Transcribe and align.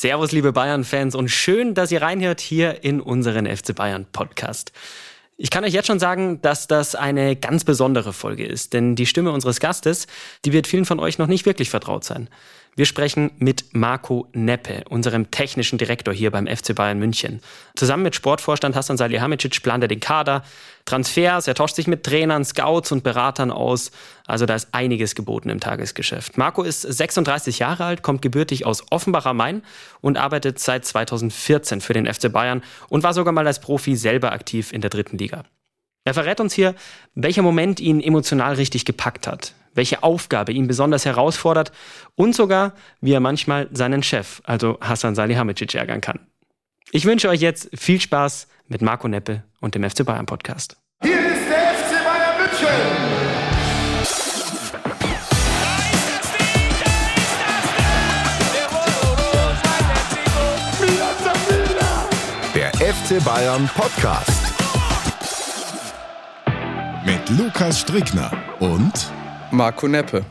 Servus, 0.00 0.32
liebe 0.32 0.50
Bayern-Fans 0.50 1.14
und 1.14 1.28
schön, 1.28 1.74
dass 1.74 1.92
ihr 1.92 2.00
reinhört 2.00 2.40
hier 2.40 2.84
in 2.84 3.02
unseren 3.02 3.44
FC 3.44 3.74
Bayern-Podcast. 3.74 4.72
Ich 5.36 5.50
kann 5.50 5.62
euch 5.62 5.74
jetzt 5.74 5.88
schon 5.88 5.98
sagen, 5.98 6.40
dass 6.40 6.66
das 6.66 6.94
eine 6.94 7.36
ganz 7.36 7.64
besondere 7.64 8.14
Folge 8.14 8.46
ist, 8.46 8.72
denn 8.72 8.96
die 8.96 9.04
Stimme 9.04 9.30
unseres 9.30 9.60
Gastes, 9.60 10.06
die 10.46 10.54
wird 10.54 10.66
vielen 10.66 10.86
von 10.86 11.00
euch 11.00 11.18
noch 11.18 11.26
nicht 11.26 11.44
wirklich 11.44 11.68
vertraut 11.68 12.04
sein. 12.04 12.30
Wir 12.80 12.86
sprechen 12.86 13.30
mit 13.36 13.74
Marco 13.74 14.26
Neppe, 14.32 14.84
unserem 14.88 15.30
technischen 15.30 15.76
Direktor 15.76 16.14
hier 16.14 16.30
beim 16.30 16.46
FC 16.46 16.74
Bayern 16.74 16.98
München. 16.98 17.42
Zusammen 17.76 18.04
mit 18.04 18.14
Sportvorstand 18.14 18.74
Hassan 18.74 18.96
Salihamidzic 18.96 19.62
plant 19.62 19.84
er 19.84 19.88
den 19.88 20.00
Kader, 20.00 20.42
Transfers, 20.86 21.46
er 21.46 21.54
tauscht 21.54 21.76
sich 21.76 21.86
mit 21.86 22.04
Trainern, 22.04 22.42
Scouts 22.42 22.90
und 22.90 23.04
Beratern 23.04 23.50
aus. 23.50 23.90
Also 24.26 24.46
da 24.46 24.54
ist 24.54 24.68
einiges 24.72 25.14
geboten 25.14 25.50
im 25.50 25.60
Tagesgeschäft. 25.60 26.38
Marco 26.38 26.62
ist 26.62 26.80
36 26.80 27.58
Jahre 27.58 27.84
alt, 27.84 28.00
kommt 28.00 28.22
gebürtig 28.22 28.64
aus 28.64 28.82
Offenbach 28.88 29.26
am 29.26 29.36
Main 29.36 29.60
und 30.00 30.16
arbeitet 30.16 30.58
seit 30.58 30.86
2014 30.86 31.82
für 31.82 31.92
den 31.92 32.10
FC 32.10 32.32
Bayern 32.32 32.62
und 32.88 33.02
war 33.02 33.12
sogar 33.12 33.34
mal 33.34 33.46
als 33.46 33.60
Profi 33.60 33.94
selber 33.94 34.32
aktiv 34.32 34.72
in 34.72 34.80
der 34.80 34.88
dritten 34.88 35.18
Liga. 35.18 35.44
Er 36.06 36.14
verrät 36.14 36.40
uns 36.40 36.54
hier, 36.54 36.74
welcher 37.14 37.42
Moment 37.42 37.78
ihn 37.78 38.00
emotional 38.00 38.54
richtig 38.54 38.86
gepackt 38.86 39.26
hat, 39.26 39.52
welche 39.74 40.02
Aufgabe 40.02 40.52
ihn 40.52 40.66
besonders 40.66 41.04
herausfordert 41.04 41.72
und 42.14 42.34
sogar, 42.34 42.74
wie 43.00 43.12
er 43.12 43.20
manchmal 43.20 43.68
seinen 43.72 44.02
Chef, 44.02 44.40
also 44.44 44.78
Hassan 44.80 45.14
Salihamidzic, 45.14 45.74
ärgern 45.74 46.00
kann. 46.00 46.20
Ich 46.92 47.04
wünsche 47.04 47.28
euch 47.28 47.40
jetzt 47.40 47.70
viel 47.78 48.00
Spaß 48.00 48.48
mit 48.68 48.82
Marco 48.82 49.06
Neppe 49.08 49.44
und 49.60 49.74
dem 49.74 49.88
FC 49.88 50.04
Bayern 50.04 50.26
Podcast. 50.26 50.76
Hier 51.02 51.18
ist 51.18 51.48
der 51.48 51.74
FC 51.74 52.04
Bayern 52.04 52.36
München. 52.40 52.68
Der 62.54 62.72
FC 62.74 63.24
Bayern 63.24 63.70
Podcast. 63.74 64.42
Mit 67.04 67.38
Lukas 67.38 67.80
Strickner 67.80 68.30
und 68.58 69.12
Marco 69.52 69.88
Neppe. 69.88 70.24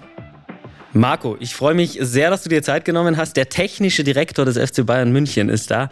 Marco, 0.93 1.35
ich 1.39 1.53
freue 1.53 1.75
mich 1.75 1.99
sehr, 2.01 2.29
dass 2.29 2.43
du 2.43 2.49
dir 2.49 2.63
Zeit 2.63 2.85
genommen 2.85 3.17
hast. 3.17 3.35
Der 3.35 3.49
technische 3.49 4.03
Direktor 4.03 4.45
des 4.45 4.57
FC 4.57 4.85
Bayern 4.85 5.11
München 5.11 5.49
ist 5.49 5.69
da. 5.69 5.89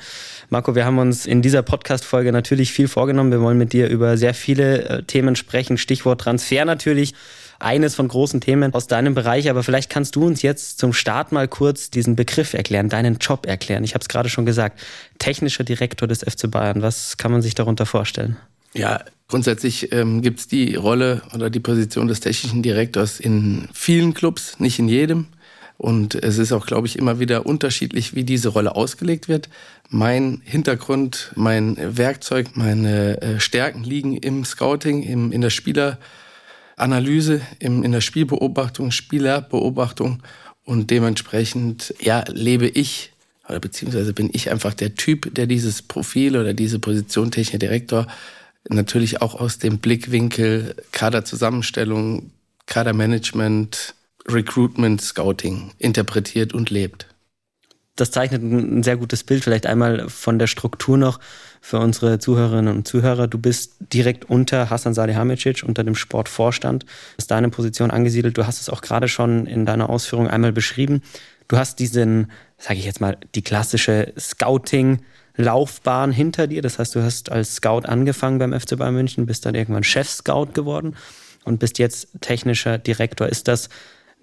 Marco, 0.50 0.76
wir 0.76 0.86
haben 0.86 0.98
uns 0.98 1.26
in 1.26 1.42
dieser 1.42 1.62
Podcast-Folge 1.62 2.32
natürlich 2.32 2.72
viel 2.72 2.88
vorgenommen. 2.88 3.32
Wir 3.32 3.42
wollen 3.42 3.58
mit 3.58 3.74
dir 3.74 3.90
über 3.90 4.18
sehr 4.18 4.34
viele 4.34 4.90
äh, 4.90 5.04
Themen 5.04 5.36
sprechen. 5.36 5.78
Stichwort 5.78 6.22
Transfer 6.22 6.66
natürlich. 6.66 7.14
Eines 7.60 7.96
von 7.96 8.08
großen 8.08 8.40
Themen 8.40 8.74
aus 8.74 8.88
deinem 8.88 9.14
Bereich. 9.14 9.50
Aber 9.50 9.62
vielleicht 9.62 9.90
kannst 9.90 10.16
du 10.16 10.26
uns 10.26 10.42
jetzt 10.42 10.80
zum 10.80 10.94
Start 10.94 11.32
mal 11.32 11.48
kurz 11.48 11.92
diesen 11.92 12.16
Begriff 12.16 12.54
erklären, 12.54 12.88
deinen 12.88 13.18
Job 13.18 13.46
erklären. 13.46 13.84
Ich 13.84 13.94
habe 13.94 14.02
es 14.02 14.08
gerade 14.08 14.30
schon 14.30 14.46
gesagt. 14.46 14.80
Technischer 15.20 15.66
Direktor 15.66 16.08
des 16.08 16.20
FC 16.20 16.50
Bayern. 16.50 16.82
Was 16.82 17.18
kann 17.18 17.32
man 17.32 17.42
sich 17.42 17.56
darunter 17.56 17.86
vorstellen? 17.86 18.38
Ja, 18.78 19.04
grundsätzlich 19.28 19.92
ähm, 19.92 20.22
gibt 20.22 20.40
es 20.40 20.48
die 20.48 20.76
Rolle 20.76 21.24
oder 21.34 21.50
die 21.50 21.60
Position 21.60 22.08
des 22.08 22.20
technischen 22.20 22.62
Direktors 22.62 23.20
in 23.20 23.68
vielen 23.74 24.14
Clubs, 24.14 24.60
nicht 24.60 24.78
in 24.78 24.88
jedem. 24.88 25.26
Und 25.80 26.14
es 26.14 26.38
ist 26.38 26.52
auch, 26.52 26.68
glaube 26.68 26.86
ich, 26.86 26.98
immer 26.98 27.20
wieder 27.20 27.48
unterschiedlich, 27.48 28.14
wie 28.14 28.24
diese 28.24 28.50
Rolle 28.50 28.76
ausgelegt 28.76 29.28
wird. 29.28 29.50
Mein 29.90 30.42
Hintergrund, 30.44 31.32
mein 31.36 31.76
Werkzeug, 31.98 32.52
meine 32.54 33.20
äh, 33.22 33.40
Stärken 33.40 33.84
liegen 33.84 34.16
im 34.16 34.46
Scouting, 34.46 35.02
im, 35.02 35.32
in 35.32 35.42
der 35.42 35.50
Spieleranalyse, 35.50 37.42
im, 37.58 37.84
in 37.84 37.92
der 37.92 38.02
Spielbeobachtung, 38.02 38.92
Spielerbeobachtung. 38.92 40.22
Und 40.66 40.92
dementsprechend, 40.92 41.96
ja, 42.00 42.24
lebe 42.28 42.68
ich 42.68 43.12
oder 43.50 43.60
beziehungsweise 43.60 44.14
bin 44.14 44.30
ich 44.34 44.52
einfach 44.52 44.74
der 44.74 44.96
Typ, 44.96 45.34
der 45.34 45.48
dieses 45.48 45.82
Profil 45.82 46.38
oder 46.38 46.54
diese 46.54 46.80
Position 46.80 47.32
technischer 47.32 47.60
Direktor 47.60 48.08
natürlich 48.70 49.22
auch 49.22 49.36
aus 49.36 49.58
dem 49.58 49.80
Blickwinkel 49.80 50.76
Kaderzusammenstellung, 50.92 52.32
Kadermanagement, 52.66 53.96
Recruitment, 54.28 55.02
Scouting 55.02 55.72
interpretiert 55.78 56.54
und 56.54 56.70
lebt. 56.70 57.08
Das 57.96 58.12
zeichnet 58.12 58.44
ein 58.44 58.84
sehr 58.84 58.98
gutes 58.98 59.24
Bild, 59.24 59.44
vielleicht 59.44 59.66
einmal 59.66 60.08
von 60.08 60.38
der 60.38 60.46
Struktur 60.46 60.98
noch 60.98 61.20
für 61.62 61.80
unsere 61.80 62.20
Zuhörerinnen 62.20 62.76
und 62.76 62.88
Zuhörer. 62.88 63.28
Du 63.28 63.40
bist 63.40 63.74
direkt 63.80 64.26
unter 64.30 64.70
Hassan 64.70 64.94
Salihamidzic, 64.94 65.64
unter 65.64 65.84
dem 65.84 65.96
Sportvorstand. 65.96 66.86
Ist 67.18 67.32
deine 67.32 67.50
Position 67.50 67.90
angesiedelt. 67.90 68.38
Du 68.38 68.46
hast 68.46 68.62
es 68.62 68.70
auch 68.70 68.82
gerade 68.82 69.08
schon 69.08 69.48
in 69.48 69.66
deiner 69.66 69.90
Ausführung 69.90 70.28
einmal 70.28 70.52
beschrieben. 70.52 71.02
Du 71.48 71.58
hast 71.58 71.80
diesen, 71.80 72.30
sage 72.60 72.78
ich 72.78 72.86
jetzt 72.86 73.02
mal, 73.02 73.18
die 73.34 73.42
klassische 73.42 74.14
Scouting- 74.20 75.00
Laufbahn 75.38 76.12
hinter 76.12 76.48
dir. 76.48 76.62
Das 76.62 76.80
heißt, 76.80 76.96
du 76.96 77.04
hast 77.04 77.32
als 77.32 77.56
Scout 77.56 77.82
angefangen 77.86 78.40
beim 78.40 78.60
FC 78.60 78.78
Bayern 78.78 78.96
München, 78.96 79.26
bist 79.26 79.46
dann 79.46 79.56
irgendwann 79.56 79.84
Chef-Scout 79.84 80.50
geworden 80.54 80.96
und 81.46 81.60
bist 81.60 81.80
jetzt 81.80 82.10
technischer 82.22 82.78
Direktor. 82.78 83.28
Ist 83.28 83.48
das 83.48 83.70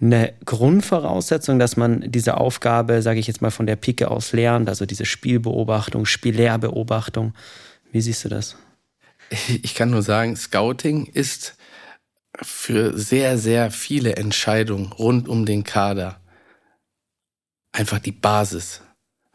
eine 0.00 0.34
Grundvoraussetzung, 0.44 1.58
dass 1.58 1.76
man 1.76 2.10
diese 2.10 2.36
Aufgabe, 2.36 3.00
sage 3.00 3.20
ich 3.20 3.26
jetzt 3.26 3.42
mal, 3.42 3.50
von 3.50 3.66
der 3.66 3.76
Pike 3.76 4.10
aus 4.10 4.32
lernt, 4.32 4.68
also 4.68 4.86
diese 4.86 5.04
Spielbeobachtung, 5.04 6.04
Spiellehrbeobachtung? 6.04 7.32
Wie 7.92 8.00
siehst 8.00 8.24
du 8.24 8.28
das? 8.28 8.56
Ich 9.62 9.74
kann 9.74 9.90
nur 9.90 10.02
sagen, 10.02 10.36
Scouting 10.36 11.06
ist 11.06 11.56
für 12.42 12.98
sehr, 12.98 13.38
sehr 13.38 13.70
viele 13.70 14.16
Entscheidungen 14.16 14.92
rund 14.92 15.28
um 15.28 15.46
den 15.46 15.64
Kader 15.64 16.20
einfach 17.74 17.98
die 17.98 18.12
Basis. 18.12 18.80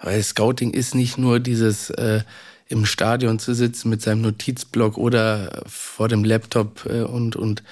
Weil 0.02 0.24
Scouting 0.24 0.72
ist 0.72 0.96
nicht 0.96 1.18
nur 1.18 1.40
dieses 1.40 1.90
äh, 1.92 2.22
im 2.68 2.86
Stadion 2.86 3.40
zu 3.40 3.54
sitzen 3.54 3.90
mit 3.90 4.02
seinem 4.02 4.22
Notizblock 4.22 4.98
oder 4.98 5.64
vor 5.68 6.08
dem 6.08 6.24
Laptop 6.24 6.86
äh, 6.86 7.02
und, 7.02 7.36
und 7.36 7.64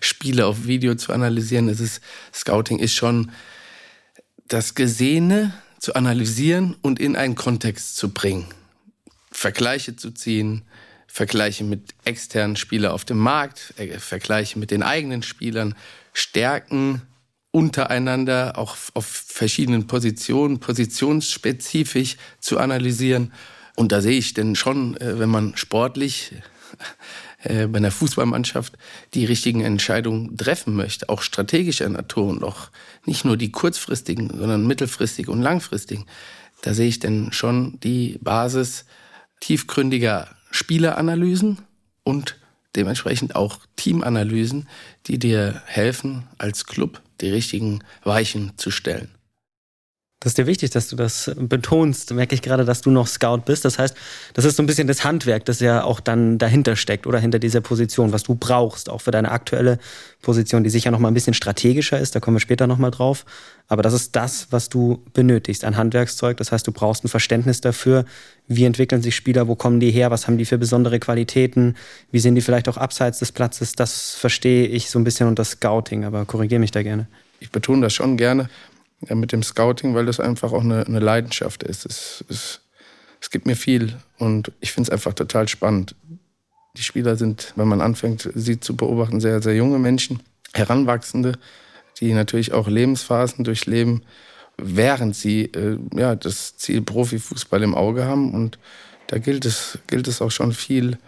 Spiele 0.00 0.46
auf 0.46 0.66
Video 0.66 0.94
zu 0.94 1.12
analysieren. 1.12 1.68
Es 1.68 1.80
ist, 1.80 2.00
Scouting 2.32 2.78
ist 2.78 2.94
schon 2.94 3.32
das 4.48 4.74
Gesehene 4.74 5.54
zu 5.78 5.94
analysieren 5.94 6.76
und 6.82 7.00
in 7.00 7.16
einen 7.16 7.34
Kontext 7.34 7.96
zu 7.96 8.10
bringen. 8.10 8.46
Vergleiche 9.30 9.96
zu 9.96 10.12
ziehen, 10.12 10.62
Vergleiche 11.06 11.64
mit 11.64 11.94
externen 12.04 12.56
Spielern 12.56 12.92
auf 12.92 13.04
dem 13.04 13.18
Markt, 13.18 13.74
äh, 13.76 13.98
Vergleiche 13.98 14.58
mit 14.58 14.70
den 14.70 14.82
eigenen 14.82 15.22
Spielern, 15.22 15.74
Stärken 16.12 17.02
untereinander 17.54 18.58
auch 18.58 18.76
auf 18.94 19.06
verschiedenen 19.06 19.86
Positionen, 19.86 20.58
positionsspezifisch 20.58 22.16
zu 22.40 22.58
analysieren. 22.58 23.32
Und 23.76 23.92
da 23.92 24.00
sehe 24.00 24.18
ich 24.18 24.34
denn 24.34 24.56
schon, 24.56 24.96
äh, 24.96 25.20
wenn 25.20 25.30
man 25.30 25.56
sportlich 25.56 26.32
äh, 27.44 27.68
bei 27.68 27.76
einer 27.76 27.92
Fußballmannschaft 27.92 28.76
die 29.14 29.24
richtigen 29.24 29.60
Entscheidungen 29.60 30.36
treffen 30.36 30.74
möchte, 30.74 31.08
auch 31.08 31.22
strategischer 31.22 31.88
Natur 31.88 32.26
und 32.26 32.42
auch 32.42 32.70
nicht 33.06 33.24
nur 33.24 33.36
die 33.36 33.52
kurzfristigen, 33.52 34.30
sondern 34.36 34.66
mittelfristigen 34.66 35.32
und 35.32 35.40
langfristigen, 35.40 36.06
da 36.62 36.74
sehe 36.74 36.88
ich 36.88 36.98
denn 36.98 37.30
schon 37.30 37.78
die 37.84 38.18
Basis 38.20 38.84
tiefgründiger 39.38 40.26
Spieleranalysen 40.50 41.58
und 42.02 42.36
dementsprechend 42.76 43.36
auch 43.36 43.58
Teamanalysen, 43.76 44.68
die 45.06 45.18
dir 45.18 45.62
helfen, 45.66 46.24
als 46.38 46.66
Club 46.66 47.00
die 47.20 47.30
richtigen 47.30 47.80
Weichen 48.02 48.52
zu 48.56 48.70
stellen. 48.70 49.10
Das 50.24 50.30
ist 50.30 50.38
dir 50.38 50.46
wichtig, 50.46 50.70
dass 50.70 50.88
du 50.88 50.96
das 50.96 51.30
betonst. 51.36 52.14
Merke 52.14 52.34
ich 52.34 52.40
gerade, 52.40 52.64
dass 52.64 52.80
du 52.80 52.90
noch 52.90 53.06
Scout 53.06 53.42
bist. 53.44 53.66
Das 53.66 53.78
heißt, 53.78 53.94
das 54.32 54.46
ist 54.46 54.56
so 54.56 54.62
ein 54.62 54.66
bisschen 54.66 54.88
das 54.88 55.04
Handwerk, 55.04 55.44
das 55.44 55.60
ja 55.60 55.84
auch 55.84 56.00
dann 56.00 56.38
dahinter 56.38 56.76
steckt 56.76 57.06
oder 57.06 57.18
hinter 57.18 57.38
dieser 57.38 57.60
Position, 57.60 58.10
was 58.10 58.22
du 58.22 58.34
brauchst, 58.34 58.88
auch 58.88 59.02
für 59.02 59.10
deine 59.10 59.30
aktuelle 59.30 59.78
Position, 60.22 60.64
die 60.64 60.70
sicher 60.70 60.90
noch 60.90 60.98
mal 60.98 61.08
ein 61.08 61.14
bisschen 61.14 61.34
strategischer 61.34 62.00
ist. 62.00 62.14
Da 62.14 62.20
kommen 62.20 62.36
wir 62.36 62.40
später 62.40 62.66
noch 62.66 62.78
mal 62.78 62.90
drauf. 62.90 63.26
Aber 63.68 63.82
das 63.82 63.92
ist 63.92 64.16
das, 64.16 64.46
was 64.48 64.70
du 64.70 65.02
benötigst, 65.12 65.62
ein 65.62 65.76
Handwerkszeug. 65.76 66.38
Das 66.38 66.52
heißt, 66.52 66.66
du 66.66 66.72
brauchst 66.72 67.04
ein 67.04 67.08
Verständnis 67.08 67.60
dafür, 67.60 68.06
wie 68.48 68.64
entwickeln 68.64 69.02
sich 69.02 69.14
Spieler, 69.14 69.46
wo 69.46 69.56
kommen 69.56 69.78
die 69.78 69.90
her, 69.90 70.10
was 70.10 70.26
haben 70.26 70.38
die 70.38 70.46
für 70.46 70.56
besondere 70.56 71.00
Qualitäten, 71.00 71.76
wie 72.12 72.18
sind 72.18 72.34
die 72.34 72.40
vielleicht 72.40 72.70
auch 72.70 72.78
abseits 72.78 73.18
des 73.18 73.30
Platzes. 73.30 73.74
Das 73.74 74.14
verstehe 74.14 74.68
ich 74.68 74.88
so 74.88 74.98
ein 74.98 75.04
bisschen 75.04 75.28
unter 75.28 75.44
Scouting, 75.44 76.06
aber 76.06 76.24
korrigiere 76.24 76.60
mich 76.60 76.70
da 76.70 76.82
gerne. 76.82 77.08
Ich 77.40 77.50
betone 77.50 77.82
das 77.82 77.92
schon 77.92 78.16
gerne 78.16 78.48
mit 79.10 79.32
dem 79.32 79.42
Scouting, 79.42 79.94
weil 79.94 80.06
das 80.06 80.20
einfach 80.20 80.52
auch 80.52 80.62
eine, 80.62 80.86
eine 80.86 81.00
Leidenschaft 81.00 81.62
ist. 81.62 81.86
Es, 81.86 82.24
es, 82.28 82.60
es 83.20 83.30
gibt 83.30 83.46
mir 83.46 83.56
viel 83.56 83.96
und 84.18 84.52
ich 84.60 84.72
finde 84.72 84.88
es 84.88 84.92
einfach 84.92 85.14
total 85.14 85.48
spannend. 85.48 85.94
Die 86.76 86.82
Spieler 86.82 87.16
sind, 87.16 87.52
wenn 87.56 87.68
man 87.68 87.80
anfängt, 87.80 88.30
sie 88.34 88.60
zu 88.60 88.76
beobachten, 88.76 89.20
sehr, 89.20 89.40
sehr 89.40 89.54
junge 89.54 89.78
Menschen, 89.78 90.20
Heranwachsende, 90.52 91.38
die 92.00 92.12
natürlich 92.12 92.52
auch 92.52 92.68
Lebensphasen 92.68 93.44
durchleben, 93.44 94.02
während 94.56 95.16
sie 95.16 95.46
äh, 95.46 95.78
ja, 95.94 96.14
das 96.14 96.56
Ziel 96.56 96.82
Profifußball 96.82 97.62
im 97.62 97.74
Auge 97.74 98.04
haben. 98.04 98.32
Und 98.34 98.58
da 99.08 99.18
gilt 99.18 99.44
es, 99.44 99.78
gilt 99.86 100.08
es 100.08 100.22
auch 100.22 100.30
schon 100.30 100.52
viel 100.52 100.98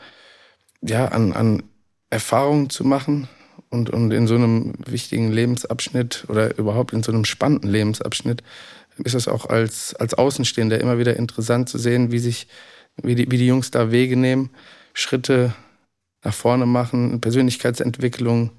ja, 0.82 1.06
an, 1.08 1.32
an 1.32 1.62
Erfahrungen 2.10 2.70
zu 2.70 2.84
machen, 2.84 3.28
und, 3.76 3.90
und 3.90 4.10
in 4.12 4.26
so 4.26 4.34
einem 4.34 4.72
wichtigen 4.86 5.30
Lebensabschnitt 5.30 6.24
oder 6.28 6.56
überhaupt 6.58 6.92
in 6.92 7.02
so 7.02 7.12
einem 7.12 7.24
spannenden 7.24 7.70
Lebensabschnitt 7.70 8.42
ist 9.04 9.14
es 9.14 9.28
auch 9.28 9.46
als, 9.46 9.94
als 9.94 10.14
Außenstehender 10.14 10.80
immer 10.80 10.98
wieder 10.98 11.16
interessant 11.16 11.68
zu 11.68 11.78
sehen, 11.78 12.10
wie 12.10 12.18
sich, 12.18 12.48
wie 13.02 13.14
die, 13.14 13.30
wie 13.30 13.36
die 13.36 13.46
Jungs 13.46 13.70
da 13.70 13.90
Wege 13.90 14.16
nehmen, 14.16 14.50
Schritte 14.94 15.54
nach 16.24 16.34
vorne 16.34 16.66
machen, 16.66 17.20
Persönlichkeitsentwicklung 17.20 18.50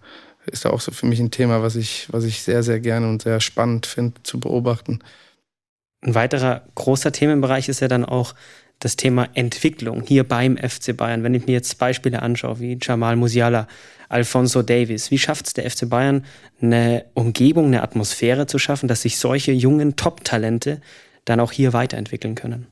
ist 0.45 0.63
da 0.63 0.69
auch 0.69 0.79
so 0.79 0.91
für 0.91 1.05
mich 1.05 1.19
ein 1.19 1.31
Thema, 1.31 1.61
was 1.61 1.75
ich, 1.75 2.07
was 2.11 2.23
ich 2.23 2.41
sehr, 2.41 2.63
sehr 2.63 2.79
gerne 2.79 3.09
und 3.09 3.21
sehr 3.21 3.41
spannend 3.41 3.85
finde 3.85 4.21
zu 4.23 4.39
beobachten. 4.39 4.99
Ein 6.01 6.15
weiterer 6.15 6.61
großer 6.75 7.11
Themenbereich 7.11 7.67
ist 7.67 7.81
ja 7.81 7.87
dann 7.87 8.05
auch 8.05 8.33
das 8.79 8.95
Thema 8.95 9.27
Entwicklung 9.33 10.03
hier 10.07 10.23
beim 10.23 10.57
FC 10.57 10.95
Bayern. 10.95 11.23
Wenn 11.23 11.33
ich 11.33 11.47
mir 11.47 11.53
jetzt 11.53 11.77
Beispiele 11.79 12.21
anschaue, 12.21 12.59
wie 12.59 12.77
Jamal 12.81 13.15
Musiala, 13.15 13.67
Alfonso 14.09 14.61
Davis, 14.61 15.11
wie 15.11 15.17
schafft 15.17 15.47
es 15.47 15.53
der 15.53 15.69
FC 15.69 15.89
Bayern, 15.89 16.25
eine 16.61 17.05
Umgebung, 17.13 17.65
eine 17.65 17.83
Atmosphäre 17.83 18.47
zu 18.47 18.59
schaffen, 18.59 18.87
dass 18.87 19.01
sich 19.01 19.17
solche 19.17 19.51
jungen 19.51 19.95
Top-Talente 19.95 20.81
dann 21.25 21.39
auch 21.39 21.51
hier 21.51 21.73
weiterentwickeln 21.73 22.35
können? 22.35 22.67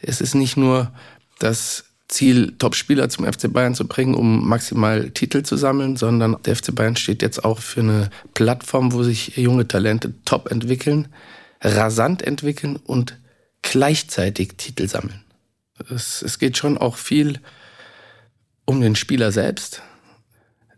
Es 0.00 0.20
ist 0.20 0.34
nicht 0.34 0.56
nur 0.56 0.92
das 1.38 1.84
Ziel, 2.08 2.54
Top-Spieler 2.58 3.08
zum 3.08 3.30
FC 3.30 3.52
Bayern 3.52 3.74
zu 3.74 3.86
bringen, 3.86 4.14
um 4.14 4.48
maximal 4.48 5.10
Titel 5.10 5.42
zu 5.42 5.56
sammeln, 5.56 5.96
sondern 5.96 6.36
der 6.44 6.56
FC 6.56 6.74
Bayern 6.74 6.96
steht 6.96 7.22
jetzt 7.22 7.44
auch 7.44 7.60
für 7.60 7.80
eine 7.80 8.10
Plattform, 8.34 8.92
wo 8.92 9.04
sich 9.04 9.36
junge 9.36 9.68
Talente 9.68 10.12
top 10.24 10.50
entwickeln 10.50 11.08
rasant 11.62 12.22
entwickeln 12.22 12.76
und 12.76 13.18
gleichzeitig 13.62 14.54
Titel 14.56 14.88
sammeln. 14.88 15.22
Es, 15.88 16.22
es 16.22 16.38
geht 16.38 16.56
schon 16.56 16.78
auch 16.78 16.96
viel 16.96 17.40
um 18.64 18.80
den 18.80 18.96
Spieler 18.96 19.32
selbst. 19.32 19.82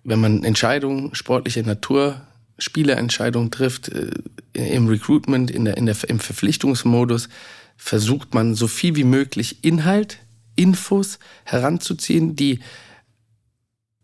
Wenn 0.05 0.20
man 0.20 0.44
Entscheidungen 0.44 1.14
sportlicher 1.14 1.62
Natur, 1.62 2.20
Spielerentscheidungen 2.58 3.50
trifft, 3.50 3.88
äh, 3.88 4.11
im 4.55 4.88
Recruitment, 4.88 5.50
in 5.50 5.64
der, 5.64 5.76
in 5.76 5.87
der, 5.87 5.96
im 6.08 6.20
Verpflichtungsmodus, 6.20 7.29
versucht 7.76 8.34
man 8.34 8.55
so 8.55 8.69
viel 8.69 8.94
wie 8.96 9.05
möglich 9.05 9.64
Inhalt, 9.64 10.19
Infos 10.55 11.19
heranzuziehen, 11.44 12.37
die 12.37 12.61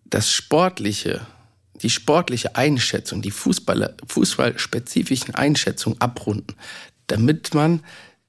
das 0.04 0.32
Sportliche 0.32 1.26
die 1.82 1.90
sportliche 1.90 2.56
Einschätzung, 2.56 3.22
die 3.22 3.30
Fußballer, 3.30 3.94
fußballspezifischen 4.06 5.34
Einschätzungen 5.34 6.00
abrunden, 6.00 6.54
damit 7.06 7.54
man 7.54 7.80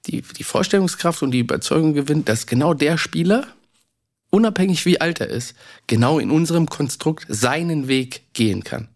die, 0.08 0.22
die 0.22 0.44
Vorstellungskraft 0.44 1.22
und 1.24 1.32
die 1.32 1.40
Überzeugung 1.40 1.94
gewinnt, 1.94 2.30
dass 2.30 2.48
genau 2.48 2.74
der 2.74 2.98
Spieler, 2.98 3.48
unabhängig 4.30 4.86
wie 4.86 5.02
alt 5.02 5.20
er 5.22 5.28
ist, 5.28 5.56
genau 5.88 6.20
in 6.20 6.32
unserem 6.32 6.68
Konstrukt 6.68 7.26
seinen 7.28 7.88
Weg 7.88 8.34
gehen 8.34 8.64
kann. 8.64 8.90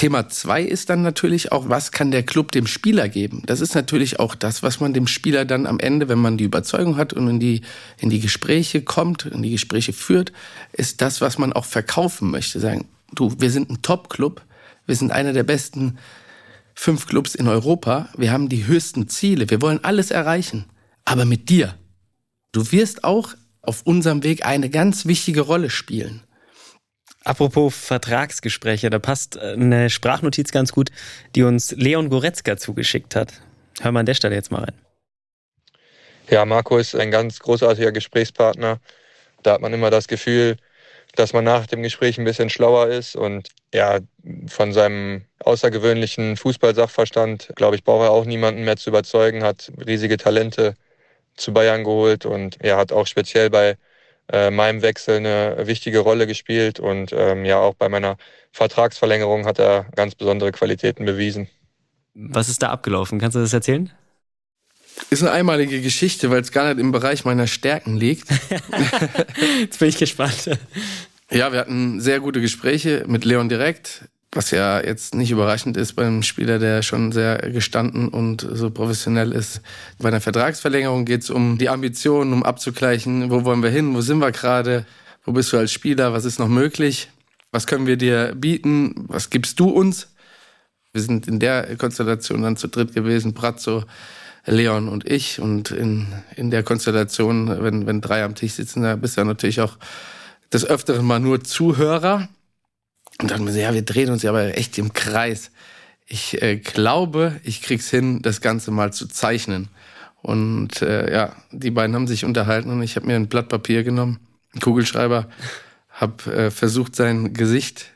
Thema 0.00 0.30
zwei 0.30 0.62
ist 0.62 0.88
dann 0.88 1.02
natürlich 1.02 1.52
auch, 1.52 1.68
was 1.68 1.92
kann 1.92 2.10
der 2.10 2.22
Club 2.22 2.52
dem 2.52 2.66
Spieler 2.66 3.10
geben? 3.10 3.42
Das 3.44 3.60
ist 3.60 3.74
natürlich 3.74 4.18
auch 4.18 4.34
das, 4.34 4.62
was 4.62 4.80
man 4.80 4.94
dem 4.94 5.06
Spieler 5.06 5.44
dann 5.44 5.66
am 5.66 5.78
Ende, 5.78 6.08
wenn 6.08 6.18
man 6.18 6.38
die 6.38 6.44
Überzeugung 6.44 6.96
hat 6.96 7.12
und 7.12 7.28
in 7.28 7.38
die, 7.38 7.60
in 7.98 8.08
die 8.08 8.20
Gespräche 8.20 8.80
kommt, 8.80 9.26
in 9.26 9.42
die 9.42 9.50
Gespräche 9.50 9.92
führt, 9.92 10.32
ist 10.72 11.02
das, 11.02 11.20
was 11.20 11.36
man 11.36 11.52
auch 11.52 11.66
verkaufen 11.66 12.30
möchte. 12.30 12.60
Sagen, 12.60 12.88
du, 13.14 13.34
wir 13.40 13.50
sind 13.50 13.68
ein 13.68 13.82
Top-Club, 13.82 14.40
wir 14.86 14.96
sind 14.96 15.12
einer 15.12 15.34
der 15.34 15.42
besten 15.42 15.98
fünf 16.80 17.06
Clubs 17.06 17.34
in 17.34 17.46
Europa, 17.46 18.08
wir 18.16 18.32
haben 18.32 18.48
die 18.48 18.66
höchsten 18.66 19.06
Ziele, 19.06 19.50
wir 19.50 19.60
wollen 19.60 19.84
alles 19.84 20.10
erreichen, 20.10 20.64
aber 21.04 21.26
mit 21.26 21.50
dir. 21.50 21.74
Du 22.52 22.72
wirst 22.72 23.04
auch 23.04 23.34
auf 23.60 23.82
unserem 23.82 24.22
Weg 24.22 24.46
eine 24.46 24.70
ganz 24.70 25.04
wichtige 25.04 25.42
Rolle 25.42 25.68
spielen. 25.68 26.22
Apropos 27.22 27.76
Vertragsgespräche, 27.76 28.88
da 28.88 28.98
passt 28.98 29.36
äh, 29.36 29.52
eine 29.52 29.90
Sprachnotiz 29.90 30.52
ganz 30.52 30.72
gut, 30.72 30.88
die 31.34 31.42
uns 31.42 31.72
Leon 31.72 32.08
Goretzka 32.08 32.56
zugeschickt 32.56 33.14
hat. 33.14 33.34
Hören 33.82 33.92
wir 33.92 34.00
an 34.00 34.06
der 34.06 34.14
Stelle 34.14 34.34
jetzt 34.34 34.50
mal 34.50 34.64
rein. 34.64 34.80
Ja, 36.30 36.46
Marco 36.46 36.78
ist 36.78 36.96
ein 36.96 37.10
ganz 37.10 37.40
großartiger 37.40 37.92
Gesprächspartner. 37.92 38.80
Da 39.42 39.52
hat 39.52 39.60
man 39.60 39.74
immer 39.74 39.90
das 39.90 40.08
Gefühl, 40.08 40.56
dass 41.20 41.34
man 41.34 41.44
nach 41.44 41.66
dem 41.66 41.82
Gespräch 41.82 42.18
ein 42.18 42.24
bisschen 42.24 42.48
schlauer 42.48 42.88
ist 42.88 43.14
und 43.14 43.48
ja, 43.74 43.98
von 44.46 44.72
seinem 44.72 45.26
außergewöhnlichen 45.44 46.36
Fußballsachverstand, 46.36 47.52
glaube 47.56 47.76
ich, 47.76 47.84
braucht 47.84 48.04
er 48.04 48.10
auch 48.10 48.24
niemanden 48.24 48.64
mehr 48.64 48.78
zu 48.78 48.90
überzeugen, 48.90 49.42
hat 49.42 49.70
riesige 49.86 50.16
Talente 50.16 50.74
zu 51.36 51.52
Bayern 51.52 51.84
geholt 51.84 52.24
und 52.24 52.60
er 52.60 52.70
ja, 52.70 52.76
hat 52.78 52.92
auch 52.92 53.06
speziell 53.06 53.50
bei 53.50 53.76
äh, 54.32 54.50
meinem 54.50 54.80
Wechsel 54.80 55.18
eine 55.18 55.66
wichtige 55.66 55.98
Rolle 55.98 56.26
gespielt 56.26 56.80
und 56.80 57.12
ähm, 57.12 57.44
ja, 57.44 57.58
auch 57.58 57.74
bei 57.74 57.88
meiner 57.88 58.16
Vertragsverlängerung 58.52 59.44
hat 59.44 59.58
er 59.58 59.86
ganz 59.94 60.14
besondere 60.14 60.52
Qualitäten 60.52 61.04
bewiesen. 61.04 61.48
Was 62.14 62.48
ist 62.48 62.62
da 62.62 62.70
abgelaufen? 62.70 63.18
Kannst 63.20 63.36
du 63.36 63.40
das 63.40 63.52
erzählen? 63.52 63.92
Ist 65.08 65.22
eine 65.22 65.32
einmalige 65.32 65.80
Geschichte, 65.80 66.30
weil 66.30 66.42
es 66.42 66.52
gar 66.52 66.68
nicht 66.68 66.80
im 66.80 66.92
Bereich 66.92 67.24
meiner 67.24 67.46
Stärken 67.46 67.96
liegt. 67.96 68.28
Jetzt 69.60 69.78
bin 69.78 69.88
ich 69.88 69.96
gespannt. 69.96 70.50
Ja, 71.32 71.52
wir 71.52 71.60
hatten 71.60 72.00
sehr 72.00 72.18
gute 72.18 72.40
Gespräche 72.40 73.04
mit 73.06 73.24
Leon 73.24 73.48
direkt, 73.48 74.08
was 74.32 74.50
ja 74.50 74.80
jetzt 74.82 75.14
nicht 75.14 75.30
überraschend 75.30 75.76
ist 75.76 75.92
beim 75.92 76.24
Spieler, 76.24 76.58
der 76.58 76.82
schon 76.82 77.12
sehr 77.12 77.38
gestanden 77.52 78.08
und 78.08 78.44
so 78.52 78.70
professionell 78.70 79.30
ist. 79.30 79.60
Bei 80.00 80.08
einer 80.08 80.20
Vertragsverlängerung 80.20 81.04
geht 81.04 81.22
es 81.22 81.30
um 81.30 81.56
die 81.56 81.68
Ambitionen, 81.68 82.32
um 82.32 82.42
abzugleichen, 82.42 83.30
wo 83.30 83.44
wollen 83.44 83.62
wir 83.62 83.70
hin, 83.70 83.94
wo 83.94 84.00
sind 84.00 84.18
wir 84.18 84.32
gerade, 84.32 84.84
wo 85.24 85.30
bist 85.30 85.52
du 85.52 85.58
als 85.58 85.70
Spieler, 85.70 86.12
was 86.12 86.24
ist 86.24 86.40
noch 86.40 86.48
möglich, 86.48 87.08
was 87.52 87.68
können 87.68 87.86
wir 87.86 87.96
dir 87.96 88.34
bieten, 88.34 89.04
was 89.06 89.30
gibst 89.30 89.60
du 89.60 89.68
uns. 89.68 90.12
Wir 90.92 91.02
sind 91.02 91.28
in 91.28 91.38
der 91.38 91.76
Konstellation 91.76 92.42
dann 92.42 92.56
zu 92.56 92.66
dritt 92.66 92.92
gewesen, 92.92 93.34
Brazzo, 93.34 93.84
Leon 94.46 94.88
und 94.88 95.08
ich. 95.08 95.40
Und 95.40 95.70
in, 95.70 96.08
in 96.34 96.50
der 96.50 96.64
Konstellation, 96.64 97.62
wenn, 97.62 97.86
wenn 97.86 98.00
drei 98.00 98.24
am 98.24 98.34
Tisch 98.34 98.54
sitzen, 98.54 98.82
da 98.82 98.96
bist 98.96 99.16
du 99.16 99.20
ja 99.20 99.24
natürlich 99.24 99.60
auch 99.60 99.78
des 100.52 100.64
Öfteren 100.64 101.06
mal 101.06 101.20
nur 101.20 101.42
Zuhörer. 101.42 102.28
Und 103.20 103.30
dann, 103.30 103.46
ja, 103.54 103.74
wir 103.74 103.82
drehen 103.82 104.10
uns 104.10 104.22
ja 104.22 104.30
aber 104.30 104.56
echt 104.56 104.78
im 104.78 104.92
Kreis. 104.92 105.50
Ich 106.06 106.40
äh, 106.42 106.56
glaube, 106.56 107.40
ich 107.44 107.62
krieg's 107.62 107.90
hin, 107.90 108.22
das 108.22 108.40
Ganze 108.40 108.70
mal 108.70 108.92
zu 108.92 109.06
zeichnen. 109.06 109.68
Und 110.22 110.82
äh, 110.82 111.12
ja, 111.12 111.36
die 111.50 111.70
beiden 111.70 111.94
haben 111.94 112.06
sich 112.06 112.24
unterhalten 112.24 112.70
und 112.70 112.82
ich 112.82 112.96
habe 112.96 113.06
mir 113.06 113.16
ein 113.16 113.28
Blatt 113.28 113.48
Papier 113.48 113.84
genommen, 113.84 114.18
einen 114.52 114.60
Kugelschreiber, 114.60 115.28
habe 115.88 116.32
äh, 116.34 116.50
versucht, 116.50 116.94
sein 116.96 117.32
Gesicht 117.32 117.86